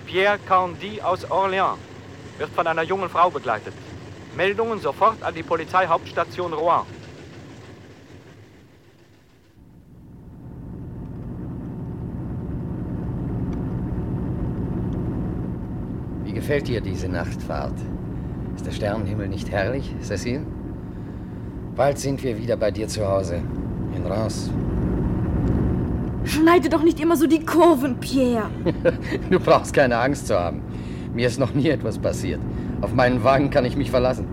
Pierre 0.07 0.39
Candy 0.49 1.01
aus 1.01 1.25
Orléans. 1.25 1.79
Wird 2.39 2.51
von 2.51 2.67
einer 2.67 2.83
jungen 2.83 3.09
Frau 3.09 3.31
begleitet. 3.31 3.75
Meldungen 4.37 4.81
sofort 4.81 5.23
an 5.23 5.35
die 5.35 5.43
Polizeihauptstation 5.45 6.53
Rouen. 6.53 6.85
Wie 16.25 16.33
gefällt 16.47 16.69
dir 16.69 16.81
diese 16.81 17.09
Nachtfahrt? 17.09 17.75
Ist 18.55 18.65
der 18.65 18.71
Sternenhimmel 18.71 19.27
nicht 19.27 19.51
herrlich, 19.51 19.93
Cecile? 20.01 20.47
Bald 21.75 21.99
sind 21.99 22.23
wir 22.23 22.39
wieder 22.39 22.57
bei 22.57 22.71
dir 22.71 22.87
zu 22.87 23.05
Hause. 23.05 23.43
In 23.97 24.07
Reims. 24.07 24.53
Schneide 26.23 26.69
doch 26.69 26.85
nicht 26.85 27.01
immer 27.01 27.17
so 27.17 27.27
die 27.27 27.45
Kurven, 27.45 27.99
Pierre. 27.99 28.49
du 29.31 29.41
brauchst 29.41 29.75
keine 29.75 29.99
Angst 29.99 30.29
zu 30.29 30.39
haben. 30.39 30.61
Mir 31.13 31.27
ist 31.27 31.41
noch 31.41 31.53
nie 31.53 31.69
etwas 31.69 31.99
passiert. 31.99 32.41
Auf 32.81 32.95
meinen 32.95 33.25
Wagen 33.25 33.51
kann 33.51 33.65
ich 33.65 33.77
mich 33.77 33.91
verlassen. 33.91 34.29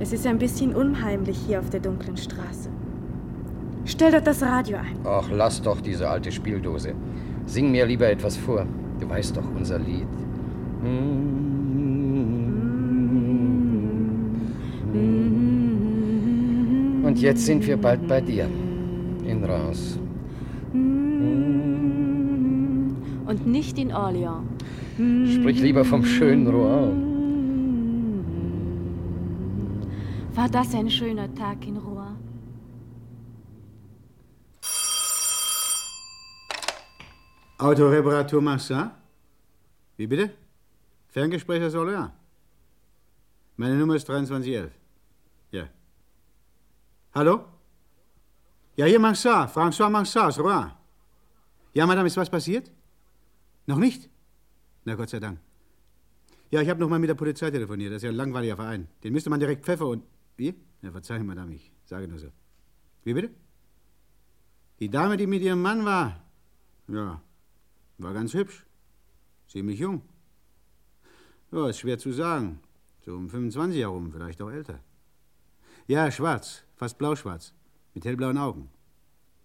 Es 0.00 0.14
ist 0.14 0.26
ein 0.26 0.38
bisschen 0.38 0.74
unheimlich 0.74 1.36
hier 1.46 1.58
auf 1.58 1.68
der 1.68 1.80
dunklen 1.80 2.16
Straße. 2.16 2.70
Stell 3.84 4.12
doch 4.12 4.22
das 4.22 4.40
Radio 4.40 4.78
ein. 4.78 4.96
Ach, 5.04 5.28
lass 5.30 5.60
doch 5.60 5.82
diese 5.82 6.08
alte 6.08 6.32
Spieldose. 6.32 6.94
Sing 7.44 7.70
mir 7.70 7.84
lieber 7.84 8.08
etwas 8.08 8.38
vor. 8.38 8.64
Du 8.98 9.06
weißt 9.06 9.36
doch 9.36 9.54
unser 9.54 9.78
Lied. 9.78 10.27
Und 17.02 17.16
jetzt 17.16 17.44
sind 17.46 17.66
wir 17.66 17.76
bald 17.76 18.06
bei 18.06 18.20
dir. 18.20 18.48
In 19.24 19.42
Reims. 19.44 19.98
Und 23.26 23.46
nicht 23.46 23.78
in 23.78 23.92
Orléans. 23.92 24.44
Sprich 25.34 25.60
lieber 25.60 25.84
vom 25.84 26.04
schönen 26.04 26.46
Rouen. 26.46 27.08
War 30.34 30.48
das 30.48 30.74
ein 30.74 30.88
schöner 30.88 31.34
Tag 31.34 31.66
in 31.66 31.76
Rouen? 31.76 32.16
Autoreparatur 37.58 38.40
Massa? 38.40 38.92
Wie 39.96 40.06
bitte? 40.06 40.30
Ferngespräch 41.18 41.62
aus 41.64 41.74
Orléans? 41.74 42.12
Meine 43.56 43.74
Nummer 43.76 43.96
ist 43.96 44.06
2311. 44.06 44.70
Ja. 45.50 45.68
Hallo? 47.12 47.44
Ja, 48.76 48.86
hier 48.86 49.00
Mansart, 49.00 49.50
François 49.50 49.90
Mansart 49.90 50.28
aus 50.28 50.38
Rouen. 50.38 50.70
Ja, 51.74 51.86
Madame, 51.86 52.06
ist 52.06 52.16
was 52.16 52.30
passiert? 52.30 52.70
Noch 53.66 53.78
nicht? 53.78 54.08
Na, 54.84 54.94
Gott 54.94 55.10
sei 55.10 55.18
Dank. 55.18 55.40
Ja, 56.52 56.62
ich 56.62 56.68
habe 56.68 56.78
noch 56.78 56.88
mal 56.88 57.00
mit 57.00 57.10
der 57.10 57.16
Polizei 57.22 57.50
telefoniert. 57.50 57.90
Das 57.90 57.96
ist 57.96 58.04
ja 58.04 58.10
ein 58.10 58.20
langweiliger 58.22 58.54
Verein. 58.54 58.86
Den 59.02 59.12
müsste 59.12 59.28
man 59.28 59.40
direkt 59.40 59.64
Pfeffer 59.64 59.88
und... 59.88 60.04
Wie? 60.36 60.54
Ja, 60.82 60.92
verzeihen, 60.92 61.26
Madame, 61.26 61.52
ich 61.52 61.72
sage 61.84 62.06
nur 62.06 62.20
so. 62.20 62.28
Wie 63.02 63.14
bitte? 63.14 63.30
Die 64.78 64.88
Dame, 64.88 65.16
die 65.16 65.26
mit 65.26 65.42
ihrem 65.42 65.62
Mann 65.62 65.84
war. 65.84 66.22
Ja, 66.86 67.20
war 67.98 68.14
ganz 68.14 68.34
hübsch. 68.34 68.64
Ziemlich 69.48 69.80
jung. 69.80 70.02
Ja, 71.50 71.68
ist 71.68 71.78
schwer 71.78 71.98
zu 71.98 72.12
sagen. 72.12 72.60
So 73.04 73.14
um 73.14 73.28
25 73.28 73.80
herum, 73.80 74.12
vielleicht 74.12 74.42
auch 74.42 74.50
älter. 74.50 74.80
Ja, 75.86 76.10
schwarz, 76.10 76.64
fast 76.76 76.98
blauschwarz, 76.98 77.54
mit 77.94 78.04
hellblauen 78.04 78.36
Augen. 78.36 78.70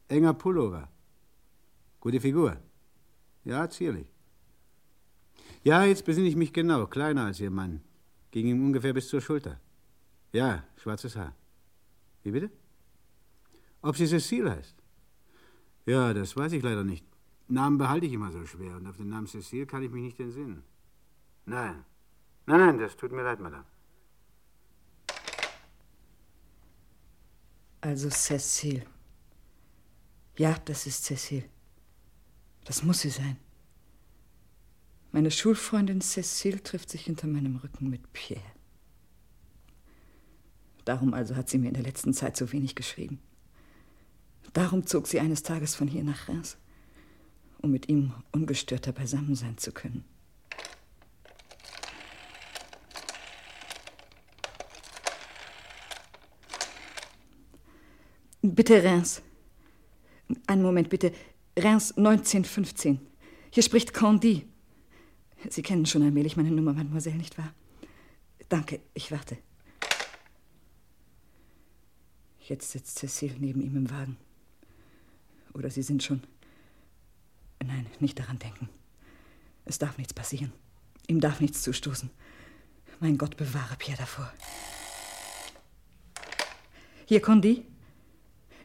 Enger 0.10 0.33
Pullover. 0.33 0.89
Gute 2.01 2.19
Figur. 2.19 2.57
Ja, 3.45 3.69
zierlich. 3.69 4.07
Ja, 5.63 5.86
jetzt 5.86 6.03
besinne 6.03 6.27
ich 6.27 6.36
mich 6.36 6.51
genau. 6.51 6.88
Kleiner 6.88 7.25
als 7.25 7.39
Ihr 7.39 7.51
Mann. 7.51 7.81
Ging 8.31 8.48
ihm 8.48 8.65
ungefähr 8.65 8.93
bis 8.93 9.07
zur 9.07 9.22
Schulter. 9.22 9.62
Ja, 10.33 10.65
schwarzes 10.75 11.15
Haar. 11.15 11.33
Wie 12.24 12.31
bitte? 12.31 12.50
Ob 13.81 13.95
sie 13.95 14.07
Cecile 14.07 14.51
heißt? 14.51 14.75
Ja, 15.86 16.13
das 16.13 16.36
weiß 16.36 16.51
ich 16.53 16.63
leider 16.63 16.83
nicht. 16.83 17.05
Namen 17.48 17.77
behalte 17.77 18.05
ich 18.05 18.13
immer 18.13 18.31
so 18.31 18.45
schwer 18.45 18.75
und 18.75 18.88
auf 18.88 18.98
den 18.98 19.10
Namen 19.10 19.27
Cecile 19.27 19.65
kann 19.65 19.83
ich 19.83 19.91
mich 19.91 20.03
nicht 20.03 20.19
entsinnen. 20.19 20.63
Nein. 21.45 21.86
Nein, 22.45 22.59
nein, 22.59 22.77
das 22.79 22.95
tut 22.97 23.12
mir 23.12 23.23
leid, 23.23 23.39
Madame. 23.39 23.65
Also 27.81 28.09
Cecile. 28.09 28.85
Ja, 30.38 30.55
das 30.65 30.88
ist 30.88 31.03
Cecile. 31.05 31.50
Das 32.65 32.83
muss 32.83 33.01
sie 33.01 33.09
sein. 33.09 33.38
Meine 35.12 35.31
Schulfreundin 35.31 36.01
Cecile 36.01 36.63
trifft 36.63 36.89
sich 36.89 37.05
hinter 37.05 37.27
meinem 37.27 37.57
Rücken 37.57 37.89
mit 37.89 38.13
Pierre. 38.13 38.41
Darum 40.85 41.13
also 41.13 41.35
hat 41.35 41.50
sie 41.50 41.57
mir 41.57 41.67
in 41.67 41.75
der 41.75 41.83
letzten 41.83 42.13
Zeit 42.13 42.35
so 42.35 42.51
wenig 42.51 42.75
geschrieben. 42.75 43.19
Darum 44.53 44.85
zog 44.85 45.07
sie 45.07 45.19
eines 45.19 45.43
Tages 45.43 45.75
von 45.75 45.88
hier 45.88 46.03
nach 46.03 46.27
Reims, 46.27 46.57
um 47.62 47.71
mit 47.71 47.89
ihm 47.89 48.13
ungestörter 48.31 48.91
beisammen 48.91 49.35
sein 49.35 49.57
zu 49.57 49.71
können. 49.71 50.03
Bitte 58.45 58.83
Reims. 58.83 59.21
Einen 60.47 60.63
Moment 60.63 60.89
bitte. 60.89 61.13
Reims 61.57 61.91
1915. 61.91 63.00
Hier 63.51 63.63
spricht 63.63 63.93
Candy. 63.93 64.45
Sie 65.50 65.62
kennen 65.62 65.85
schon 65.85 66.03
allmählich 66.03 66.35
meine 66.35 66.51
Nummer, 66.51 66.73
Mademoiselle, 66.73 67.15
nicht 67.15 67.38
wahr? 67.38 67.53
Danke, 68.50 68.81
ich 68.93 69.12
warte. 69.12 69.38
Jetzt 72.41 72.71
sitzt 72.71 73.00
Cecile 73.00 73.35
neben 73.39 73.62
ihm 73.62 73.77
im 73.77 73.89
Wagen. 73.89 74.17
Oder 75.53 75.69
Sie 75.69 75.83
sind 75.83 76.03
schon. 76.03 76.21
Nein, 77.65 77.85
nicht 78.01 78.19
daran 78.19 78.39
denken. 78.39 78.67
Es 79.63 79.79
darf 79.79 79.97
nichts 79.97 80.13
passieren. 80.13 80.51
Ihm 81.07 81.21
darf 81.21 81.39
nichts 81.39 81.62
zustoßen. 81.62 82.09
Mein 83.00 83.17
Gott 83.17 83.38
bewahre 83.38 83.77
Pierre 83.77 84.00
davor. 84.00 84.33
Hier, 87.05 87.21
Condy? 87.21 87.65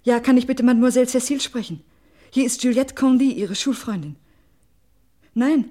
Ja, 0.09 0.21
kann 0.21 0.39
ich 0.39 0.47
bitte 0.47 0.63
Mademoiselle 0.63 1.07
Cecile 1.07 1.39
sprechen? 1.39 1.85
Hier 2.31 2.47
ist 2.47 2.65
Juliette 2.65 2.95
Condy, 2.95 3.31
Ihre 3.31 3.55
Schulfreundin. 3.55 4.17
Nein. 5.35 5.69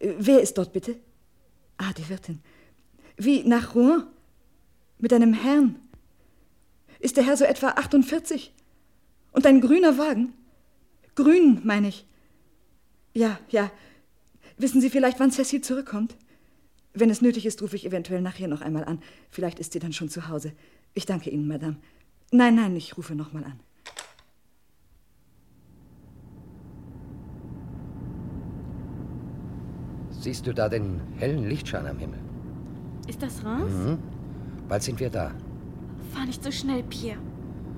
Wer 0.00 0.40
ist 0.40 0.58
dort 0.58 0.72
bitte? 0.72 0.96
Ah, 1.76 1.92
die 1.96 2.08
Wirtin. 2.08 2.40
Wie, 3.16 3.44
nach 3.44 3.76
Rouen? 3.76 4.02
Mit 4.98 5.12
einem 5.12 5.32
Herrn? 5.32 5.76
Ist 6.98 7.18
der 7.18 7.24
Herr 7.24 7.36
so 7.36 7.44
etwa 7.44 7.68
48? 7.68 8.52
Und 9.30 9.46
ein 9.46 9.60
grüner 9.60 9.96
Wagen? 9.96 10.32
Grün, 11.14 11.60
meine 11.62 11.86
ich. 11.86 12.06
Ja, 13.14 13.38
ja. 13.50 13.70
Wissen 14.58 14.80
Sie 14.80 14.90
vielleicht, 14.90 15.20
wann 15.20 15.30
Cecile 15.30 15.62
zurückkommt? 15.62 16.16
Wenn 16.94 17.10
es 17.10 17.22
nötig 17.22 17.46
ist, 17.46 17.62
rufe 17.62 17.76
ich 17.76 17.86
eventuell 17.86 18.22
nachher 18.22 18.48
noch 18.48 18.60
einmal 18.60 18.82
an. 18.82 19.00
Vielleicht 19.30 19.60
ist 19.60 19.72
sie 19.72 19.78
dann 19.78 19.92
schon 19.92 20.08
zu 20.08 20.26
Hause. 20.26 20.50
Ich 20.94 21.06
danke 21.06 21.30
Ihnen, 21.30 21.46
Madame. 21.46 21.76
Nein, 22.32 22.54
nein, 22.54 22.76
ich 22.76 22.96
rufe 22.96 23.14
noch 23.14 23.32
mal 23.32 23.44
an. 23.44 23.58
Siehst 30.10 30.46
du 30.46 30.52
da 30.52 30.68
den 30.68 31.00
hellen 31.16 31.48
Lichtschein 31.48 31.86
am 31.86 31.98
Himmel? 31.98 32.18
Ist 33.08 33.22
das 33.22 33.44
Reims? 33.44 33.72
Mhm. 33.72 33.98
Bald 34.68 34.82
sind 34.82 35.00
wir 35.00 35.10
da. 35.10 35.32
Fahr 36.12 36.26
nicht 36.26 36.44
so 36.44 36.50
schnell, 36.52 36.82
Pierre. 36.84 37.18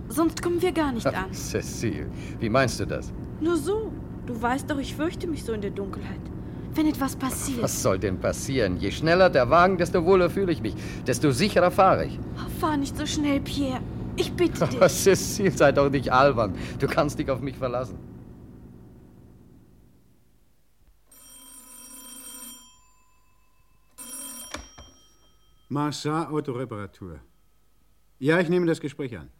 Sonst 0.09 0.43
kommen 0.43 0.61
wir 0.61 0.73
gar 0.73 0.93
nicht 0.93 1.07
an. 1.07 1.33
Cecile, 1.33 2.09
wie 2.41 2.49
meinst 2.51 2.79
du 2.81 2.85
das? 2.85 3.13
Nur 3.41 3.57
so. 3.57 3.91
Du 4.27 4.41
weißt 4.41 4.71
doch, 4.71 4.79
ich 4.79 4.95
fürchte 4.95 5.27
mich 5.27 5.45
so 5.45 5.53
in 5.53 5.63
der 5.63 5.71
Dunkelheit. 5.71 6.21
Wenn 6.75 6.87
etwas 6.87 7.17
passiert. 7.17 7.63
Was 7.63 7.83
soll 7.83 7.99
denn 7.99 8.19
passieren? 8.19 8.77
Je 8.79 8.91
schneller 8.91 9.31
der 9.31 9.49
Wagen, 9.51 9.79
desto 9.79 10.05
wohler 10.05 10.29
fühle 10.31 10.53
ich 10.53 10.63
mich. 10.63 10.75
Desto 11.07 11.31
sicherer 11.31 11.71
fahre 11.71 12.07
ich. 12.07 12.19
Fahr 12.61 12.77
nicht 12.77 12.97
so 12.97 13.07
schnell, 13.07 13.41
Pierre. 13.41 13.81
Ich 14.17 14.33
bitte 14.33 14.53
dich. 14.67 14.77
Aber 14.77 14.89
Cecile, 14.89 15.51
sei 15.51 15.73
doch 15.73 15.91
nicht 15.91 16.13
albern. 16.13 16.55
Du 16.79 16.87
kannst 16.87 17.19
dich 17.19 17.31
auf 17.31 17.41
mich 17.41 17.57
verlassen. 17.57 17.99
Marsa 25.69 26.29
Autoreparatur. 26.29 27.21
Ja, 28.19 28.39
ich 28.41 28.49
nehme 28.49 28.67
das 28.67 28.81
Gespräch 28.81 29.17
an. 29.17 29.31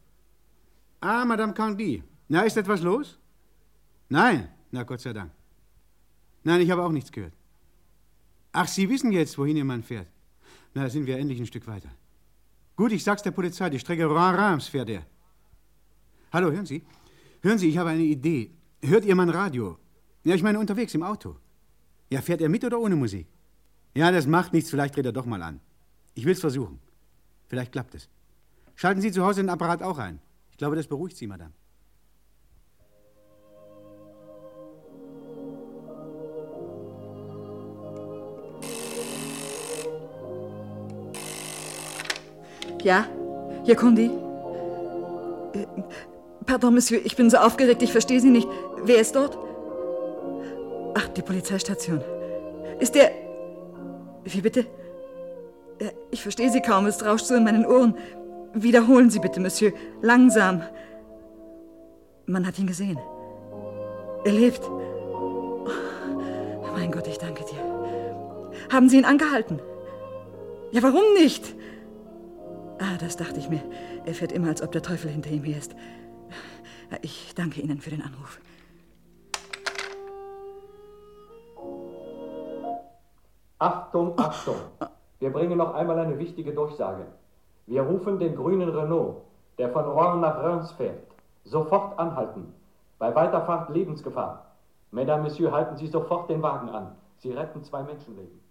Ah, 1.01 1.25
Madame 1.25 1.53
Candy. 1.53 2.03
Na, 2.29 2.43
ist 2.43 2.57
etwas 2.57 2.81
los? 2.81 3.19
Nein. 4.09 4.49
Na, 4.71 4.83
Gott 4.85 5.01
sei 5.01 5.13
Dank. 5.13 5.31
Nein, 6.43 6.61
ich 6.63 6.71
habe 6.71 6.83
auch 6.83 6.91
nichts 6.93 7.13
gehört. 7.13 7.35
Ach, 8.53 8.67
Sie 8.67 8.89
wissen 8.89 9.13
jetzt, 9.13 9.37
wohin 9.37 9.57
Ihr 9.57 9.65
Mann 9.65 9.83
fährt. 9.83 10.09
Na, 10.75 10.85
da 10.85 10.91
sind 10.91 11.07
wir 11.07 11.19
endlich 11.19 11.39
ein 11.39 11.47
Stück 11.47 11.67
weiter. 11.67 11.91
Gut, 12.77 12.93
ich 12.93 13.05
sag's 13.05 13.23
der 13.23 13.31
Polizei. 13.33 13.71
Die 13.71 13.79
Strecke 13.79 14.07
Rouen-Reims 14.07 14.69
fährt 14.69 14.89
er. 14.89 15.05
Hallo, 16.33 16.51
hören 16.51 16.67
Sie? 16.67 16.83
Hören 17.43 17.59
Sie, 17.59 17.69
ich 17.69 17.79
habe 17.79 17.91
eine 17.91 18.03
Idee. 18.03 18.51
Hört 18.83 19.05
Ihr 19.05 19.15
Mann 19.15 19.31
Radio? 19.31 19.79
Ja, 20.25 20.35
ich 20.35 20.43
meine 20.43 20.59
unterwegs 20.59 20.95
im 20.95 21.03
Auto. 21.03 21.37
Ja, 22.11 22.21
fährt 22.23 22.41
er 22.41 22.49
mit 22.49 22.65
oder 22.65 22.79
ohne 22.79 22.97
Musik? 22.97 23.27
Ja, 23.95 24.11
das 24.11 24.27
macht 24.27 24.53
nichts. 24.53 24.71
Vielleicht 24.71 24.97
dreht 24.97 25.07
er 25.07 25.13
doch 25.13 25.27
mal 25.27 25.43
an. 25.43 25.61
Ich 26.15 26.25
will's 26.25 26.41
versuchen. 26.41 26.79
Vielleicht 27.49 27.73
klappt 27.73 27.95
es. 27.95 28.09
Schalten 28.75 29.01
Sie 29.01 29.13
zu 29.13 29.25
Hause 29.25 29.43
den 29.43 29.51
Apparat 29.51 29.83
auch 29.83 29.99
ein. 29.99 30.21
Ich 30.51 30.57
glaube, 30.57 30.77
das 30.77 30.87
beruhigt 30.87 31.17
Sie, 31.17 31.27
Madame. 31.27 31.53
Ja, 42.83 43.07
hier, 43.65 43.77
Kundi. 43.77 44.11
Äh, 45.55 45.67
Pardon, 46.47 46.75
Monsieur, 46.75 47.01
ich 47.05 47.15
bin 47.17 47.31
so 47.31 47.37
aufgeregt, 47.39 47.83
ich 47.83 47.93
verstehe 47.93 48.21
Sie 48.21 48.31
nicht. 48.31 48.49
Wer 48.85 48.97
ist 49.01 49.15
dort? 49.15 49.39
Ach, 50.95 51.09
die 51.09 51.23
Polizeistation. 51.23 52.03
Ist 52.81 52.95
der. 52.95 53.11
Wie 54.25 54.41
bitte? 54.41 54.61
Äh, 55.79 55.91
Ich 56.11 56.23
verstehe 56.23 56.51
Sie 56.51 56.61
kaum, 56.61 56.87
es 56.87 57.05
rauscht 57.05 57.27
so 57.27 57.35
in 57.35 57.45
meinen 57.45 57.65
Ohren. 57.67 57.95
Wiederholen 58.55 59.11
Sie 59.11 59.21
bitte, 59.21 59.41
Monsieur. 59.41 59.73
Langsam. 60.03 60.63
Man 62.27 62.47
hat 62.47 62.59
ihn 62.59 62.67
gesehen. 62.67 62.99
Er 64.25 64.33
lebt. 64.33 64.61
Oh, 64.69 65.67
mein 66.77 66.91
Gott, 66.91 67.07
ich 67.07 67.19
danke 67.19 67.45
dir. 67.45 67.59
Haben 68.73 68.89
Sie 68.89 68.99
ihn 68.99 69.05
angehalten? 69.05 69.61
Ja, 70.73 70.83
warum 70.83 71.03
nicht? 71.15 71.55
Ah, 72.79 72.97
das 72.99 73.17
dachte 73.17 73.39
ich 73.39 73.49
mir. 73.49 73.63
Er 74.05 74.15
fährt 74.15 74.33
immer, 74.33 74.49
als 74.49 74.63
ob 74.63 74.73
der 74.73 74.83
Teufel 74.83 75.11
hinter 75.11 75.31
ihm 75.31 75.45
her 75.45 75.59
ist. 75.59 75.75
Ich 77.01 77.35
danke 77.35 77.61
Ihnen 77.61 77.81
für 77.81 77.91
den 77.91 78.03
Anruf. 78.03 78.39
Achtung, 83.59 84.19
Achtung! 84.19 84.57
Wir 85.21 85.33
bringen 85.33 85.57
noch 85.57 85.73
einmal 85.75 85.99
eine 85.99 86.19
wichtige 86.19 86.53
Durchsage. 86.53 87.07
Wir 87.67 87.83
rufen 87.83 88.19
den 88.19 88.35
grünen 88.35 88.69
Renault, 88.69 89.23
der 89.57 89.71
von 89.71 89.85
Rouen 89.85 90.21
nach 90.21 90.43
Reims 90.43 90.73
fährt. 90.73 90.99
Sofort 91.45 91.99
anhalten. 91.99 92.53
Bei 92.99 93.15
Weiterfahrt 93.15 93.71
Lebensgefahr. 93.71 94.47
Mesdames, 94.91 95.31
Messieurs, 95.31 95.53
halten 95.53 95.77
Sie 95.77 95.87
sofort 95.87 96.29
den 96.29 96.43
Wagen 96.43 96.69
an. 96.69 96.97
Sie 97.19 97.31
retten 97.31 97.63
zwei 97.63 97.83
Menschenleben. 97.85 98.42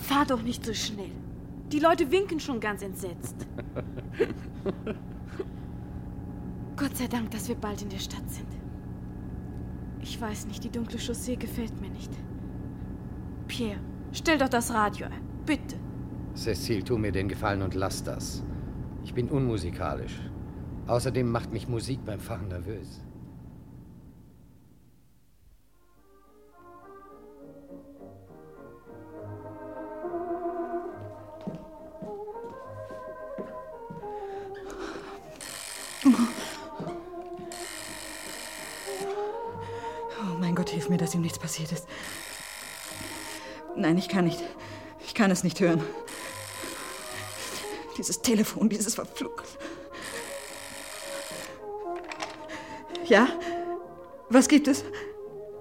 Fahr 0.00 0.26
doch 0.26 0.42
nicht 0.42 0.64
so 0.64 0.74
schnell. 0.74 1.12
Die 1.72 1.78
Leute 1.78 2.10
winken 2.10 2.40
schon 2.40 2.58
ganz 2.58 2.82
entsetzt. 2.82 3.46
Gott 6.76 6.96
sei 6.96 7.06
Dank, 7.06 7.30
dass 7.30 7.48
wir 7.48 7.54
bald 7.54 7.82
in 7.82 7.90
der 7.90 7.98
Stadt 7.98 8.28
sind. 8.28 8.48
Ich 10.00 10.20
weiß 10.20 10.46
nicht, 10.46 10.64
die 10.64 10.70
dunkle 10.70 10.98
Chaussee 10.98 11.36
gefällt 11.36 11.78
mir 11.80 11.90
nicht. 11.90 12.10
Pierre, 13.46 13.78
stell 14.12 14.38
doch 14.38 14.48
das 14.48 14.72
Radio 14.72 15.06
ein. 15.06 15.20
Bitte. 15.44 15.76
Cecile, 16.34 16.82
tu 16.82 16.96
mir 16.96 17.12
den 17.12 17.28
Gefallen 17.28 17.62
und 17.62 17.74
lass 17.74 18.02
das. 18.02 18.42
Ich 19.04 19.14
bin 19.14 19.28
unmusikalisch. 19.28 20.18
Außerdem 20.86 21.30
macht 21.30 21.52
mich 21.52 21.68
Musik 21.68 22.04
beim 22.04 22.18
Fahren 22.18 22.48
nervös. 22.48 23.02
Nichts 41.30 41.38
passiert 41.38 41.70
ist. 41.70 41.86
Nein, 43.76 43.96
ich 43.98 44.08
kann 44.08 44.24
nicht. 44.24 44.42
Ich 44.98 45.14
kann 45.14 45.30
es 45.30 45.44
nicht 45.44 45.60
hören. 45.60 45.82
Dieses 47.96 48.20
Telefon, 48.20 48.68
dieses 48.68 48.96
verflucht. 48.96 49.46
Ja? 53.04 53.28
Was 54.28 54.48
gibt 54.48 54.66
es? 54.66 54.84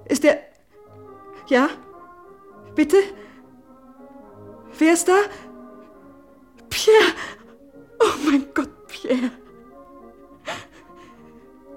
Ist 0.05 0.23
der. 0.23 0.39
Ja? 1.47 1.69
Bitte? 2.73 2.97
Wer 4.77 4.93
ist 4.93 5.07
da? 5.07 5.17
Pierre! 6.69 7.13
Oh 7.99 8.17
mein 8.25 8.47
Gott, 8.53 8.87
Pierre! 8.87 9.31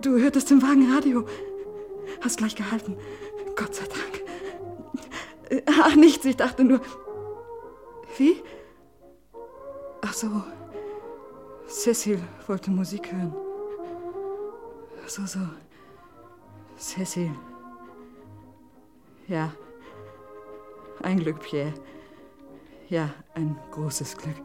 Du 0.01 0.19
hörtest 0.19 0.51
im 0.51 0.63
Wagenradio. 0.63 1.27
Hast 2.23 2.39
gleich 2.39 2.55
gehalten. 2.55 2.97
Gott 3.57 3.75
sei 3.75 3.85
Dank. 3.85 5.65
Ach, 5.67 5.95
nichts, 5.95 6.25
ich 6.25 6.37
dachte 6.37 6.65
nur. 6.65 6.81
Wie? 8.17 8.43
Ach 10.01 10.13
so. 10.13 10.43
Cecil 11.67 12.21
wollte 12.47 12.71
Musik 12.71 13.13
hören. 13.13 13.35
So, 15.07 15.27
so. 15.27 15.41
Cecil. 16.77 17.31
Ja. 19.29 19.53
Ein 21.03 21.19
Glück, 21.19 21.41
Pierre. 21.41 21.75
Ja, 22.89 23.11
ein 23.35 23.59
großes 23.71 24.17
Glück. 24.17 24.37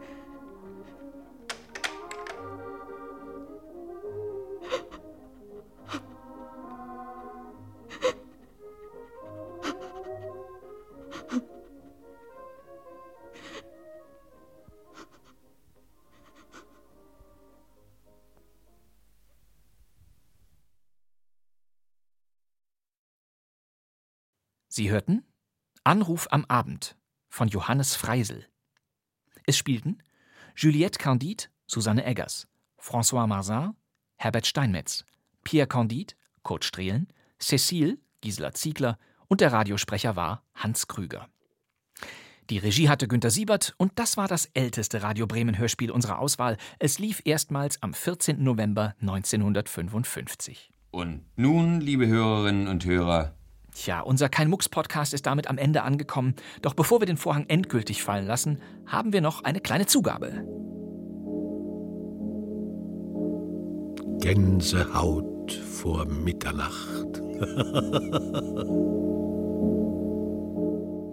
Sie 24.78 24.92
hörten 24.92 25.24
Anruf 25.84 26.28
am 26.30 26.46
Abend 26.46 26.96
von 27.30 27.48
Johannes 27.48 27.96
Freisel. 27.96 28.46
Es 29.48 29.58
spielten 29.58 30.04
Juliette 30.56 31.00
Candide, 31.00 31.46
Susanne 31.66 32.06
Eggers, 32.06 32.48
François 32.80 33.26
Marzin, 33.26 33.74
Herbert 34.18 34.46
Steinmetz, 34.46 35.04
Pierre 35.44 35.66
Candide, 35.66 36.14
Kurt 36.44 36.64
Strehlen, 36.64 37.08
Cécile, 37.42 37.98
Gisela 38.22 38.54
Ziegler 38.54 39.00
und 39.28 39.42
der 39.42 39.52
Radiosprecher 39.52 40.16
war 40.16 40.44
Hans 40.54 40.86
Krüger. 40.86 41.28
Die 42.52 42.60
Regie 42.60 42.88
hatte 42.88 43.08
Günter 43.08 43.32
Siebert 43.32 43.74
und 43.78 43.94
das 43.98 44.16
war 44.16 44.28
das 44.28 44.46
älteste 44.54 45.02
Radio 45.02 45.26
Bremen 45.26 45.58
Hörspiel 45.58 45.90
unserer 45.90 46.20
Auswahl. 46.20 46.56
Es 46.78 47.00
lief 47.00 47.24
erstmals 47.26 47.82
am 47.82 47.96
14. 47.96 48.44
November 48.44 48.94
1955. 49.02 50.70
Und 50.92 51.26
nun, 51.36 51.82
liebe 51.82 52.06
Hörerinnen 52.06 52.68
und 52.68 52.86
Hörer, 52.86 53.37
Tja, 53.80 54.02
unser 54.02 54.28
Kein 54.28 54.50
Mucks 54.50 54.70
Podcast 54.70 55.14
ist 55.14 55.28
damit 55.28 55.48
am 55.48 55.60
Ende 55.60 55.84
angekommen. 55.84 56.34
Doch 56.64 56.74
bevor 56.74 57.00
wir 57.00 57.06
den 57.06 57.16
Vorhang 57.16 57.46
endgültig 57.48 58.02
fallen 58.02 58.26
lassen, 58.26 58.60
haben 58.88 59.14
wir 59.14 59.22
noch 59.22 59.44
eine 59.44 59.60
kleine 59.60 59.86
Zugabe. 59.86 60.44
Gänsehaut 64.20 65.52
vor 65.52 66.06
Mitternacht. 66.06 67.22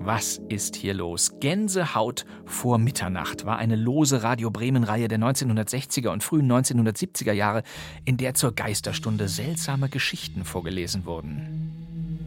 Was 0.07 0.40
ist 0.48 0.77
hier 0.77 0.94
los? 0.94 1.33
Gänsehaut 1.40 2.24
vor 2.46 2.79
Mitternacht 2.79 3.44
war 3.44 3.59
eine 3.59 3.77
lose 3.77 4.22
Radio 4.22 4.50
Bremen-Reihe 4.50 5.09
der 5.09 5.18
1960er 5.18 6.09
und 6.09 6.22
frühen 6.22 6.50
1970er 6.50 7.33
Jahre, 7.33 7.62
in 8.07 8.16
der 8.16 8.33
zur 8.33 8.53
Geisterstunde 8.53 9.29
seltsame 9.29 9.90
Geschichten 9.90 10.44
vorgelesen 10.46 11.05
wurden. 11.05 11.84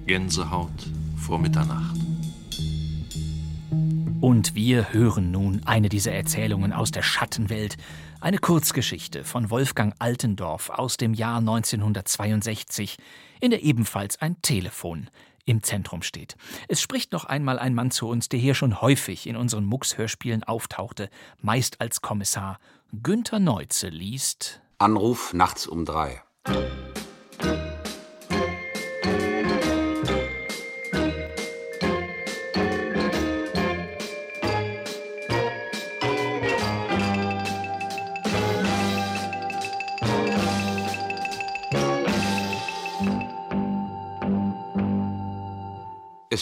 Gänsehaut 0.08 0.72
vor 1.17 1.38
Mitternacht. 1.38 1.98
Und 4.22 4.56
wir 4.56 4.93
hören 4.93 5.32
nun 5.32 5.62
eine 5.65 5.89
dieser 5.89 6.13
Erzählungen 6.13 6.72
aus 6.72 6.91
der 6.91 7.04
Schattenwelt, 7.04 7.76
eine 8.22 8.38
Kurzgeschichte 8.38 9.26
von 9.26 9.50
Wolfgang 9.50 9.93
Altendorf 10.00 10.70
aus 10.70 10.96
dem 10.96 11.13
Jahr 11.13 11.39
1962, 11.39 12.98
in 13.41 13.52
der 13.52 13.63
ebenfalls 13.63 14.22
ein 14.22 14.41
Telefon 14.41 15.10
im 15.43 15.62
Zentrum 15.62 16.02
steht. 16.02 16.38
Es 16.70 16.80
spricht 16.80 17.12
noch 17.12 17.26
einmal 17.26 17.60
ein 17.60 17.76
Mann 17.76 17.91
zu 17.91 18.08
uns, 18.08 18.30
der 18.30 18.39
hier 18.39 18.56
schon 18.56 18.80
häufig 18.80 19.28
in 19.28 19.36
unseren 19.36 19.65
Mux-Hörspielen 19.65 20.43
auftauchte, 20.43 21.10
meist 21.41 21.82
als 21.82 22.02
Kommissar. 22.02 22.60
Günther 23.04 23.39
Neuze 23.39 23.89
liest 23.89 24.62
Anruf 24.78 25.34
nachts 25.34 25.67
um 25.67 25.84
drei. 25.84 26.22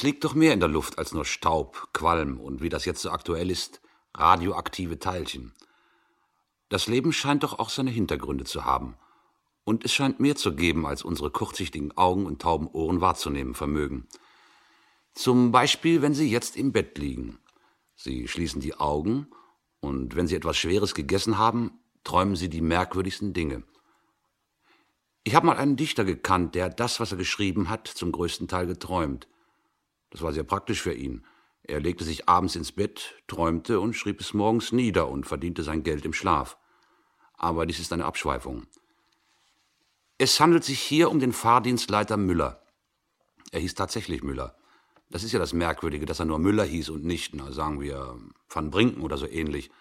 Liegt 0.05 0.23
doch 0.23 0.35
mehr 0.35 0.53
in 0.53 0.59
der 0.61 0.69
Luft 0.69 0.97
als 0.97 1.13
nur 1.13 1.25
Staub, 1.25 1.89
Qualm 1.91 2.39
und, 2.39 2.61
wie 2.61 2.69
das 2.69 2.85
jetzt 2.85 3.01
so 3.01 3.09
aktuell 3.09 3.51
ist, 3.51 3.81
radioaktive 4.13 4.99
Teilchen. 4.99 5.53
Das 6.69 6.87
Leben 6.87 7.11
scheint 7.11 7.43
doch 7.43 7.59
auch 7.59 7.69
seine 7.69 7.91
Hintergründe 7.91 8.45
zu 8.45 8.65
haben. 8.65 8.95
Und 9.63 9.83
es 9.83 9.93
scheint 9.93 10.19
mehr 10.19 10.35
zu 10.35 10.55
geben, 10.55 10.85
als 10.85 11.03
unsere 11.03 11.31
kurzsichtigen 11.31 11.97
Augen 11.97 12.25
und 12.25 12.41
tauben 12.41 12.67
Ohren 12.67 13.01
wahrzunehmen 13.01 13.55
vermögen. 13.55 14.07
Zum 15.13 15.51
Beispiel, 15.51 16.01
wenn 16.01 16.13
Sie 16.13 16.29
jetzt 16.29 16.55
im 16.55 16.71
Bett 16.71 16.97
liegen. 16.97 17.39
Sie 17.95 18.27
schließen 18.27 18.61
die 18.61 18.75
Augen 18.75 19.27
und 19.79 20.15
wenn 20.15 20.27
Sie 20.27 20.35
etwas 20.35 20.57
Schweres 20.57 20.93
gegessen 20.93 21.37
haben, 21.37 21.79
träumen 22.03 22.35
Sie 22.35 22.49
die 22.49 22.61
merkwürdigsten 22.61 23.33
Dinge. 23.33 23.63
Ich 25.23 25.33
habe 25.33 25.47
mal 25.47 25.57
einen 25.57 25.77
Dichter 25.77 26.05
gekannt, 26.05 26.53
der 26.53 26.69
das, 26.69 26.99
was 26.99 27.11
er 27.11 27.17
geschrieben 27.17 27.69
hat, 27.69 27.87
zum 27.87 28.11
größten 28.11 28.47
Teil 28.47 28.67
geträumt. 28.67 29.27
Das 30.09 30.21
war 30.21 30.33
sehr 30.33 30.43
praktisch 30.43 30.81
für 30.81 30.93
ihn. 30.93 31.25
Er 31.63 31.79
legte 31.79 32.03
sich 32.03 32.29
abends 32.29 32.55
ins 32.55 32.71
Bett, 32.71 33.15
träumte 33.27 33.79
und 33.79 33.95
schrieb 33.95 34.21
es 34.21 34.33
morgens 34.33 34.71
nieder 34.71 35.09
und 35.09 35.25
verdiente 35.25 35.63
sein 35.63 35.83
Geld 35.83 36.05
im 36.05 36.13
Schlaf. 36.13 36.57
Aber 37.33 37.65
dies 37.65 37.79
ist 37.79 37.91
eine 37.91 38.05
Abschweifung. 38.05 38.67
Es 40.17 40.39
handelt 40.39 40.63
sich 40.63 40.79
hier 40.79 41.09
um 41.09 41.19
den 41.19 41.33
Fahrdienstleiter 41.33 42.17
Müller. 42.17 42.63
Er 43.51 43.59
hieß 43.59 43.73
tatsächlich 43.73 44.23
Müller. 44.23 44.55
Das 45.09 45.23
ist 45.23 45.31
ja 45.31 45.39
das 45.39 45.53
Merkwürdige, 45.53 46.05
dass 46.05 46.19
er 46.19 46.25
nur 46.25 46.39
Müller 46.39 46.63
hieß 46.63 46.89
und 46.89 47.03
nicht, 47.03 47.35
na, 47.35 47.51
sagen 47.51 47.81
wir, 47.81 48.17
Van 48.49 48.69
Brinken 48.69 49.01
oder 49.01 49.17
so 49.17 49.27
ähnlich. 49.27 49.71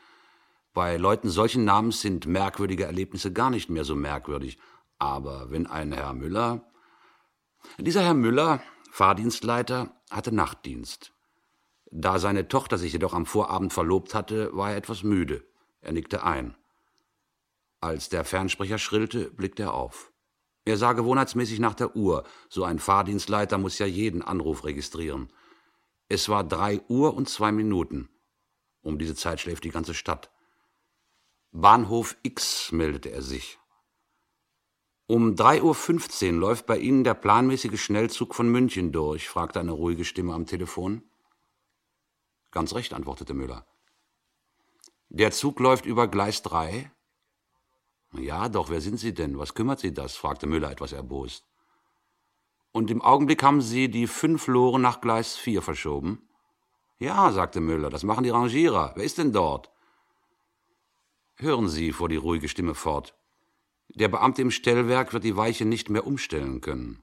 Bei 0.73 0.97
Leuten 0.97 1.31
solchen 1.31 1.65
Namens 1.65 2.01
sind 2.01 2.27
merkwürdige 2.27 2.85
Erlebnisse 2.85 3.33
gar 3.33 3.51
nicht 3.51 3.71
mehr 3.71 3.85
so 3.85 3.95
merkwürdig. 3.95 4.59
Aber 4.99 5.51
wenn 5.51 5.67
ein 5.67 5.93
Herr 5.93 6.15
Müller. 6.15 6.63
Dieser 7.79 8.03
Herr 8.03 8.15
Müller, 8.15 8.61
Fahrdienstleiter, 8.95 10.01
hatte 10.09 10.33
Nachtdienst. 10.33 11.13
Da 11.91 12.21
seine 12.21 12.47
Tochter 12.47 12.79
sich 12.79 12.93
jedoch 12.93 13.13
am 13.13 13.27
Vorabend 13.27 13.73
verlobt 13.73 14.15
hatte, 14.15 14.57
war 14.57 14.71
er 14.71 14.77
etwas 14.77 15.03
müde. 15.03 15.45
Er 15.81 15.91
nickte 15.91 16.23
ein. 16.23 16.57
Als 17.81 18.09
der 18.09 18.25
Fernsprecher 18.25 18.79
schrillte, 18.79 19.33
blickte 19.33 19.65
er 19.65 19.75
auf. 19.75 20.13
Er 20.65 20.77
sah 20.77 20.93
gewohnheitsmäßig 20.93 21.59
nach 21.59 21.75
der 21.75 21.97
Uhr. 21.97 22.23
So 22.49 22.63
ein 22.63 22.79
Fahrdienstleiter 22.79 23.59
muss 23.59 23.81
ja 23.81 23.87
jeden 23.87 24.23
Anruf 24.23 24.63
registrieren. 24.63 25.29
Es 26.09 26.29
war 26.29 26.45
drei 26.45 26.81
Uhr 26.87 27.15
und 27.15 27.29
zwei 27.29 27.51
Minuten. 27.51 28.09
Um 28.81 28.97
diese 28.97 29.17
Zeit 29.17 29.41
schläft 29.41 29.65
die 29.65 29.71
ganze 29.71 29.95
Stadt. 29.95 30.31
Bahnhof 31.51 32.17
X 32.23 32.71
meldete 32.71 33.11
er 33.11 33.23
sich. 33.23 33.59
Um 35.07 35.35
3.15 35.35 36.33
Uhr 36.33 36.41
läuft 36.41 36.67
bei 36.67 36.79
Ihnen 36.79 37.05
der 37.05 37.13
planmäßige 37.13 37.79
Schnellzug 37.79 38.35
von 38.35 38.49
München 38.49 38.91
durch, 38.91 39.29
fragte 39.29 39.61
eine 39.61 39.73
ruhige 39.73 40.07
Stimme 40.07 40.33
am 40.33 40.47
Telefon. 40.47 41.03
Ganz 42.51 42.75
recht, 42.75 42.95
antwortete 42.95 43.35
Müller. 43.35 43.67
Der 45.11 45.31
Zug 45.31 45.61
läuft 45.61 45.85
über 45.85 46.09
Gleis 46.09 46.41
3? 46.43 46.91
Ja, 48.15 48.49
doch, 48.49 48.71
wer 48.71 48.81
sind 48.81 48.99
Sie 48.99 49.13
denn? 49.13 49.39
Was 49.39 49.53
kümmert 49.53 49.81
Sie 49.81 49.93
das? 49.93 50.17
fragte 50.17 50.47
Müller 50.47 50.71
etwas 50.71 50.93
erbost. 50.93 51.47
Und 52.73 52.91
im 52.91 53.03
Augenblick 53.03 53.43
haben 53.43 53.61
Sie 53.61 53.91
die 53.91 54.07
fünf 54.07 54.47
Lore 54.47 54.81
nach 54.81 55.03
Gleis 55.03 55.37
4 55.37 55.61
verschoben? 55.61 56.29
Ja, 56.99 57.31
sagte 57.31 57.61
Müller, 57.61 57.91
das 57.91 58.05
machen 58.05 58.25
die 58.25 58.31
Rangierer. 58.31 58.93
Wer 58.97 59.05
ist 59.05 59.19
denn 59.19 59.33
dort? 59.33 59.71
Hören 61.37 61.69
Sie, 61.69 61.93
fuhr 61.93 62.09
die 62.09 62.17
ruhige 62.17 62.49
Stimme 62.49 62.75
fort. 62.75 63.15
Der 63.89 64.09
Beamte 64.09 64.43
im 64.43 64.51
Stellwerk 64.51 65.13
wird 65.13 65.25
die 65.25 65.37
Weiche 65.37 65.65
nicht 65.65 65.91
mehr 65.91 66.07
umstellen 66.07 66.61
können. 66.61 67.03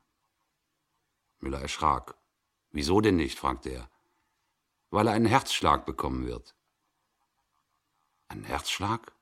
Müller 1.40 1.62
erschrak. 1.62 2.16
Wieso 2.72 3.02
denn 3.02 3.16
nicht? 3.16 3.40
fragte 3.40 3.70
er. 3.70 3.90
Weil 4.90 5.08
er 5.08 5.14
einen 5.14 5.26
Herzschlag 5.26 5.86
bekommen 5.86 6.26
wird. 6.26 6.56
Einen 8.28 8.44
Herzschlag? 8.44 9.14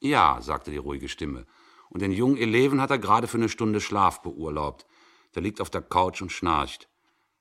Ja, 0.00 0.40
sagte 0.40 0.70
die 0.70 0.76
ruhige 0.76 1.08
Stimme. 1.08 1.46
Und 1.88 2.02
den 2.02 2.12
jungen 2.12 2.36
Eleven 2.36 2.80
hat 2.80 2.90
er 2.90 2.98
gerade 2.98 3.26
für 3.26 3.36
eine 3.36 3.48
Stunde 3.48 3.80
Schlaf 3.80 4.22
beurlaubt. 4.22 4.86
Der 5.34 5.42
liegt 5.42 5.60
auf 5.60 5.70
der 5.70 5.82
Couch 5.82 6.22
und 6.22 6.30
schnarcht. 6.30 6.88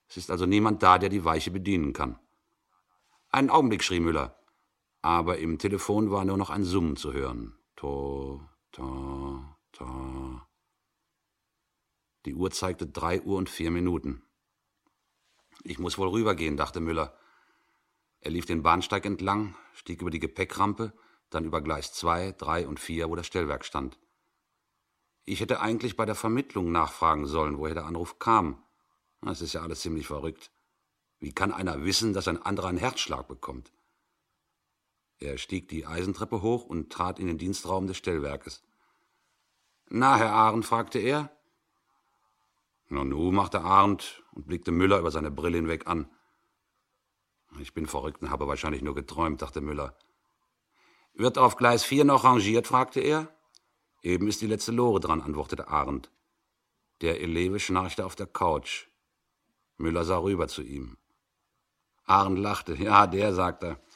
Es 0.07 0.17
ist 0.17 0.31
also 0.31 0.45
niemand 0.45 0.81
da, 0.81 0.97
der 0.97 1.09
die 1.09 1.23
Weiche 1.23 1.51
bedienen 1.51 1.93
kann. 1.93 2.19
Einen 3.29 3.51
Augenblick, 3.51 3.83
schrie 3.83 3.99
Müller. 3.99 4.35
Aber 5.01 5.37
im 5.37 5.59
Telefon 5.59 6.11
war 6.11 6.25
nur 6.25 6.37
noch 6.37 6.49
ein 6.49 6.63
Summen 6.63 6.95
zu 6.95 7.13
hören. 7.13 7.57
To, 7.75 8.41
to, 8.71 9.43
to. 9.71 10.41
Die 12.25 12.35
Uhr 12.35 12.51
zeigte 12.51 12.87
drei 12.87 13.21
Uhr 13.21 13.37
und 13.37 13.49
vier 13.49 13.71
Minuten. 13.71 14.23
Ich 15.63 15.79
muss 15.79 15.97
wohl 15.97 16.09
rübergehen, 16.09 16.57
dachte 16.57 16.79
Müller. 16.79 17.17
Er 18.21 18.31
lief 18.31 18.45
den 18.45 18.63
Bahnsteig 18.63 19.05
entlang, 19.05 19.55
stieg 19.73 20.01
über 20.01 20.11
die 20.11 20.19
Gepäckrampe, 20.19 20.93
dann 21.29 21.45
über 21.45 21.61
Gleis 21.61 21.93
2, 21.93 22.33
3 22.33 22.67
und 22.67 22.79
4, 22.79 23.09
wo 23.09 23.15
das 23.15 23.27
Stellwerk 23.27 23.63
stand. 23.63 23.97
Ich 25.25 25.41
hätte 25.41 25.61
eigentlich 25.61 25.95
bei 25.95 26.05
der 26.05 26.15
Vermittlung 26.15 26.71
nachfragen 26.71 27.27
sollen, 27.27 27.57
woher 27.57 27.75
der 27.75 27.85
Anruf 27.85 28.19
kam. 28.19 28.63
Das 29.21 29.41
ist 29.41 29.53
ja 29.53 29.61
alles 29.61 29.81
ziemlich 29.81 30.07
verrückt. 30.07 30.51
Wie 31.19 31.33
kann 31.33 31.51
einer 31.51 31.83
wissen, 31.83 32.13
dass 32.13 32.27
ein 32.27 32.41
anderer 32.41 32.69
einen 32.69 32.77
Herzschlag 32.77 33.27
bekommt? 33.27 33.71
Er 35.19 35.37
stieg 35.37 35.67
die 35.67 35.85
Eisentreppe 35.85 36.41
hoch 36.41 36.65
und 36.65 36.91
trat 36.91 37.19
in 37.19 37.27
den 37.27 37.37
Dienstraum 37.37 37.87
des 37.87 37.97
Stellwerkes. 37.97 38.63
Na, 39.89 40.17
Herr 40.17 40.31
Arendt, 40.31 40.65
fragte 40.65 40.99
er. 40.99 41.31
Na 42.87 43.03
nu, 43.03 43.31
machte 43.31 43.61
Arendt 43.61 44.23
und 44.31 44.47
blickte 44.47 44.71
Müller 44.71 44.99
über 44.99 45.11
seine 45.11 45.29
Brille 45.29 45.57
hinweg 45.57 45.87
an. 45.87 46.09
Ich 47.59 47.73
bin 47.73 47.85
verrückt 47.85 48.21
und 48.21 48.29
habe 48.29 48.47
wahrscheinlich 48.47 48.81
nur 48.81 48.95
geträumt, 48.95 49.41
dachte 49.41 49.61
Müller. 49.61 49.97
Wird 51.13 51.37
auf 51.37 51.57
Gleis 51.57 51.83
4 51.83 52.05
noch 52.05 52.23
rangiert? 52.23 52.67
fragte 52.67 53.01
er. 53.01 53.27
Eben 54.01 54.27
ist 54.27 54.41
die 54.41 54.47
letzte 54.47 54.71
Lore 54.71 55.01
dran, 55.01 55.21
antwortete 55.21 55.67
Arendt. 55.67 56.11
Der 57.01 57.19
Eleve 57.19 57.59
schnarchte 57.59 58.05
auf 58.05 58.15
der 58.15 58.27
Couch. 58.27 58.87
Müller 59.77 60.05
sah 60.05 60.19
rüber 60.19 60.47
zu 60.47 60.61
ihm. 60.61 60.97
Arendt 62.05 62.39
lachte. 62.39 62.75
Ja, 62.75 63.07
der, 63.07 63.33
sagte 63.33 63.65
er. 63.67 63.88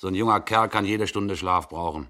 So 0.00 0.08
ein 0.08 0.14
junger 0.14 0.40
Kerl 0.40 0.70
kann 0.70 0.86
jede 0.86 1.06
Stunde 1.06 1.36
Schlaf 1.36 1.68
brauchen. 1.68 2.08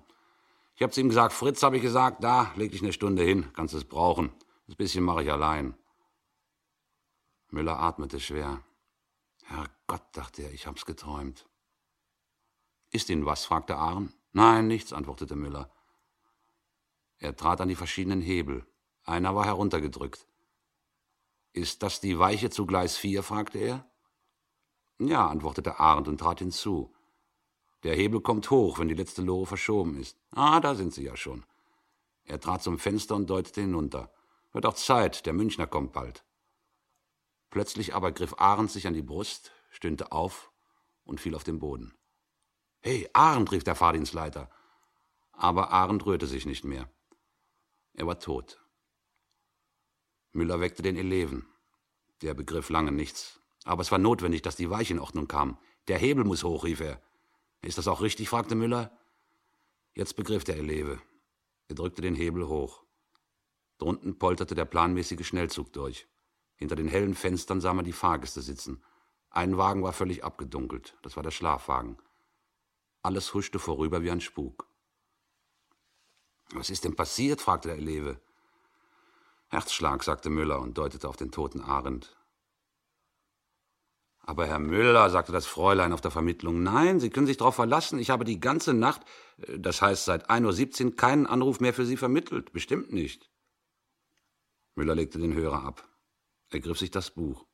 Ich 0.77 0.83
hab 0.85 0.95
zu 0.95 1.01
ihm 1.01 1.09
gesagt, 1.09 1.33
Fritz, 1.33 1.61
habe 1.65 1.77
ich 1.77 1.83
gesagt, 1.83 2.23
da, 2.23 2.53
leg 2.55 2.71
dich 2.71 2.83
eine 2.83 2.93
Stunde 2.93 3.25
hin, 3.25 3.53
kannst 3.53 3.75
es 3.75 3.85
brauchen. 3.85 4.31
Das 4.69 4.77
bisschen 4.77 5.03
mache 5.03 5.25
ich 5.25 5.33
allein. 5.33 5.75
Müller 7.49 7.81
atmete 7.81 8.21
schwer. 8.21 8.63
Herrgott, 9.43 10.05
dachte 10.13 10.45
er, 10.45 10.53
ich 10.53 10.69
hab's 10.69 10.87
geträumt. 10.87 11.49
Ist 12.93 13.11
Ihnen 13.11 13.27
was? 13.27 13.45
fragte 13.45 13.75
Arendt. 13.75 14.15
Nein, 14.31 14.69
nichts, 14.69 14.93
antwortete 14.93 15.35
Müller. 15.35 15.69
Er 17.19 17.35
trat 17.35 17.61
an 17.61 17.69
die 17.71 17.75
verschiedenen 17.75 18.21
Hebel. 18.21 18.65
Einer 19.03 19.35
war 19.35 19.47
heruntergedrückt. 19.47 20.29
Ist 21.53 21.83
das 21.83 22.01
die 22.01 22.21
Weiche 22.21 22.51
zu 22.51 22.67
Gleis 22.67 22.97
4? 22.97 23.25
fragte 23.25 23.59
er. 23.59 23.91
Ja, 25.01 25.27
antwortete 25.27 25.81
Arndt 25.81 26.07
und 26.07 26.19
trat 26.19 26.39
hinzu. 26.39 26.95
Der 27.83 27.95
Hebel 27.95 28.21
kommt 28.21 28.51
hoch, 28.51 28.79
wenn 28.79 28.89
die 28.89 28.95
letzte 28.95 29.23
Lore 29.23 29.47
verschoben 29.47 29.99
ist. 29.99 30.19
Ah, 30.33 30.61
da 30.61 30.75
sind 30.75 30.93
Sie 30.93 31.05
ja 31.05 31.17
schon. 31.17 31.45
Er 32.25 32.41
trat 32.41 32.63
zum 32.63 32.79
Fenster 32.79 33.17
und 33.17 33.29
deutete 33.29 33.63
hinunter. 33.63 34.13
Wird 34.53 34.67
auch 34.67 34.75
Zeit, 34.75 35.27
der 35.27 35.33
Münchner 35.33 35.67
kommt 35.67 35.93
bald. 35.93 36.25
Plötzlich 37.51 37.95
aber 37.95 38.13
griff 38.13 38.35
Arndt 38.39 38.71
sich 38.71 38.87
an 38.87 38.95
die 38.95 39.03
Brust, 39.03 39.53
stöhnte 39.71 40.13
auf 40.13 40.53
und 41.05 41.21
fiel 41.21 41.35
auf 41.35 41.45
den 41.45 41.59
Boden. 41.59 41.95
Hey, 42.81 43.09
Arndt, 43.13 43.53
rief 43.53 43.65
der 43.65 43.75
Fahrdienstleiter. 43.75 44.51
Aber 45.33 45.71
Arndt 45.71 46.07
rührte 46.07 46.27
sich 46.27 46.47
nicht 46.47 46.65
mehr. 46.65 46.89
Er 47.95 48.07
war 48.07 48.19
tot. 48.19 48.61
Müller 50.33 50.61
weckte 50.61 50.83
den 50.83 50.97
Eleven. 50.97 51.47
Der 52.23 52.35
begriff 52.35 52.69
lange 52.69 52.93
nichts. 52.93 53.41
Aber 53.65 53.83
es 53.83 53.91
war 53.91 53.99
notwendig, 53.99 54.43
dass 54.43 54.57
die 54.57 54.71
Weiche 54.71 54.95
in 54.95 55.01
Ordnung 55.01 55.27
kam. 55.27 55.59
Der 55.89 55.99
Hebel 55.99 56.25
muss 56.25 56.45
hoch, 56.45 56.65
rief 56.65 56.81
er. 56.81 57.03
Ist 57.63 57.79
das 57.79 57.89
auch 57.89 58.01
richtig? 58.01 58.29
fragte 58.29 58.55
Müller. 58.55 58.97
Jetzt 59.95 60.17
begriff 60.17 60.45
der 60.45 60.57
Eleve. 60.57 61.01
Er 61.69 61.75
drückte 61.75 62.03
den 62.03 62.15
Hebel 62.15 62.49
hoch. 62.49 62.83
Drunten 63.79 64.19
polterte 64.19 64.55
der 64.55 64.65
planmäßige 64.65 65.27
Schnellzug 65.27 65.73
durch. 65.73 66.07
Hinter 66.57 66.77
den 66.77 66.89
hellen 66.89 67.15
Fenstern 67.15 67.61
sah 67.61 67.73
man 67.73 67.85
die 67.85 67.93
Fahrgäste 67.93 68.43
sitzen. 68.43 68.83
Ein 69.31 69.57
Wagen 69.57 69.83
war 69.83 69.93
völlig 69.93 70.25
abgedunkelt. 70.25 70.97
Das 71.03 71.17
war 71.17 71.23
der 71.23 71.31
Schlafwagen. 71.31 71.97
Alles 73.03 73.33
huschte 73.33 73.59
vorüber 73.59 74.03
wie 74.03 74.11
ein 74.11 74.21
Spuk. 74.21 74.67
Was 76.53 76.69
ist 76.69 76.85
denn 76.85 76.97
passiert? 76.97 77.41
fragte 77.41 77.69
der 77.69 77.79
Eleve. 77.79 78.21
Herzschlag, 79.49 80.05
sagte 80.05 80.31
Müller 80.31 80.61
und 80.61 80.77
deutete 80.77 81.09
auf 81.09 81.17
den 81.17 81.31
toten 81.31 81.61
Arendt. 81.61 82.17
Aber 84.31 84.47
Herr 84.47 84.61
Müller, 84.61 85.11
sagte 85.11 85.33
das 85.33 85.47
Fräulein 85.47 85.93
auf 85.93 86.03
der 86.03 86.13
Vermittlung, 86.13 86.63
nein, 86.63 87.01
Sie 87.01 87.11
können 87.11 87.27
sich 87.27 87.37
darauf 87.37 87.57
verlassen, 87.57 87.99
ich 87.99 88.11
habe 88.11 88.25
die 88.25 88.39
ganze 88.39 88.73
Nacht, 88.73 89.03
äh, 89.39 89.59
das 89.59 89.83
heißt 89.83 90.05
seit 90.05 90.31
1.17 90.31 90.85
Uhr, 90.85 90.95
keinen 90.95 91.27
Anruf 91.27 91.59
mehr 91.59 91.75
für 91.75 91.85
Sie 91.85 91.97
vermittelt. 91.97 92.53
Bestimmt 92.53 92.93
nicht. 92.93 93.29
Müller 94.77 94.95
legte 94.95 95.19
den 95.19 95.35
Hörer 95.35 95.65
ab. 95.65 95.85
Er 96.51 96.61
griff 96.61 96.79
sich 96.79 96.93
das 96.93 97.11
Buch. 97.11 97.45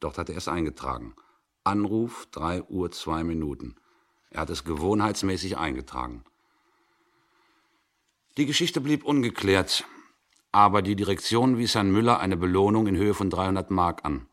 Dort 0.00 0.16
hatte 0.16 0.32
er 0.32 0.38
es 0.38 0.48
eingetragen. 0.48 1.14
Anruf, 1.62 2.26
drei 2.30 2.62
Uhr, 2.62 2.90
zwei 2.90 3.22
Minuten. 3.22 3.74
Er 4.30 4.40
hat 4.40 4.50
es 4.50 4.64
gewohnheitsmäßig 4.64 5.58
eingetragen. 5.58 6.24
Die 8.38 8.46
Geschichte 8.46 8.80
blieb 8.80 9.04
ungeklärt, 9.04 9.84
aber 10.52 10.80
die 10.80 10.96
Direktion 10.96 11.58
wies 11.58 11.74
Herrn 11.74 11.90
Müller 11.90 12.18
eine 12.18 12.38
Belohnung 12.38 12.86
in 12.86 12.96
Höhe 12.96 13.12
von 13.12 13.28
300 13.28 13.70
Mark 13.70 14.06
an. 14.06 14.26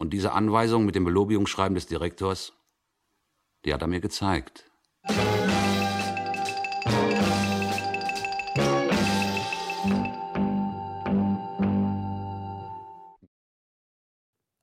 Und 0.00 0.14
diese 0.14 0.32
Anweisung 0.32 0.86
mit 0.86 0.94
dem 0.94 1.04
Belobigungsschreiben 1.04 1.74
des 1.74 1.86
Direktors, 1.86 2.54
die 3.66 3.74
hat 3.74 3.82
er 3.82 3.86
mir 3.86 4.00
gezeigt. 4.00 4.64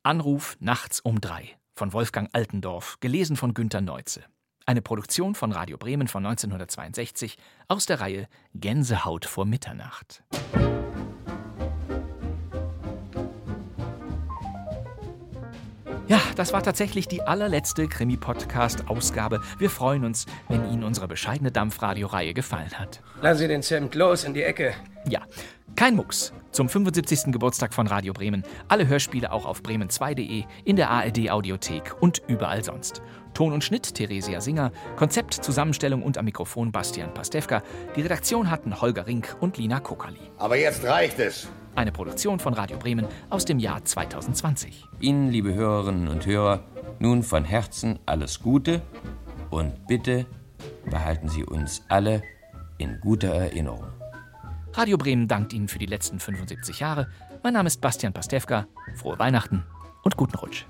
Anruf 0.01 0.57
nachts 0.59 0.99
um 1.01 1.21
drei 1.21 1.55
von 1.75 1.93
Wolfgang 1.93 2.29
Altendorf, 2.33 2.97
gelesen 2.99 3.35
von 3.35 3.53
Günter 3.53 3.81
Neuze. 3.81 4.23
Eine 4.65 4.81
Produktion 4.81 5.35
von 5.35 5.51
Radio 5.51 5.77
Bremen 5.77 6.07
von 6.07 6.25
1962 6.25 7.37
aus 7.67 7.85
der 7.85 8.01
Reihe 8.01 8.27
Gänsehaut 8.55 9.25
vor 9.25 9.45
Mitternacht. 9.45 10.23
Das 16.37 16.53
war 16.53 16.61
tatsächlich 16.61 17.07
die 17.07 17.21
allerletzte 17.21 17.87
Krimi-Podcast-Ausgabe. 17.87 19.41
Wir 19.57 19.69
freuen 19.69 20.05
uns, 20.05 20.27
wenn 20.49 20.69
Ihnen 20.71 20.83
unsere 20.83 21.07
bescheidene 21.07 21.51
Dampfradio-Reihe 21.51 22.33
gefallen 22.33 22.71
hat. 22.77 23.01
Lassen 23.21 23.39
Sie 23.39 23.47
den 23.47 23.63
Zimt 23.63 23.95
los 23.95 24.23
in 24.23 24.33
die 24.33 24.43
Ecke. 24.43 24.73
Ja, 25.09 25.21
kein 25.75 25.95
Mucks. 25.95 26.33
Zum 26.51 26.69
75. 26.69 27.31
Geburtstag 27.31 27.73
von 27.73 27.87
Radio 27.87 28.13
Bremen. 28.13 28.43
Alle 28.67 28.87
Hörspiele 28.87 29.31
auch 29.31 29.45
auf 29.45 29.61
bremen2.de, 29.61 30.43
in 30.63 30.75
der 30.75 30.89
ARD-Audiothek 30.91 31.95
und 32.01 32.21
überall 32.27 32.63
sonst. 32.63 33.01
Ton 33.33 33.53
und 33.53 33.63
Schnitt 33.63 33.93
Theresia 33.93 34.41
Singer, 34.41 34.71
Konzept, 34.95 35.33
Zusammenstellung 35.33 36.03
und 36.03 36.17
am 36.17 36.25
Mikrofon 36.25 36.71
Bastian 36.71 37.13
Pastewka. 37.13 37.61
Die 37.95 38.01
Redaktion 38.01 38.49
hatten 38.49 38.81
Holger 38.81 39.05
Rink 39.05 39.37
und 39.39 39.57
Lina 39.57 39.79
Kokali. 39.79 40.31
Aber 40.37 40.57
jetzt 40.57 40.83
reicht 40.83 41.19
es. 41.19 41.47
Eine 41.77 41.91
Produktion 41.91 42.39
von 42.39 42.55
Radio 42.55 42.75
Bremen 42.79 43.05
aus 43.29 43.45
dem 43.45 43.59
Jahr 43.59 43.85
2020. 43.85 44.83
Ihnen, 44.99 45.29
liebe 45.29 45.53
Hörerinnen 45.53 46.07
und 46.07 46.25
Hörer, 46.25 46.63
nun 46.97 47.21
von 47.21 47.45
Herzen 47.45 47.99
alles 48.07 48.39
Gute 48.39 48.81
und 49.51 49.85
bitte 49.85 50.25
behalten 50.89 51.29
Sie 51.29 51.43
uns 51.43 51.83
alle 51.87 52.23
in 52.79 52.99
guter 52.99 53.27
Erinnerung. 53.27 53.85
Radio 54.73 54.97
Bremen 54.97 55.27
dankt 55.27 55.53
Ihnen 55.53 55.67
für 55.67 55.77
die 55.77 55.85
letzten 55.85 56.19
75 56.19 56.79
Jahre. 56.79 57.11
Mein 57.43 57.53
Name 57.53 57.67
ist 57.67 57.79
Bastian 57.79 58.11
Pastewka. 58.11 58.65
Frohe 58.95 59.19
Weihnachten 59.19 59.63
und 60.01 60.17
guten 60.17 60.35
Rutsch. 60.35 60.65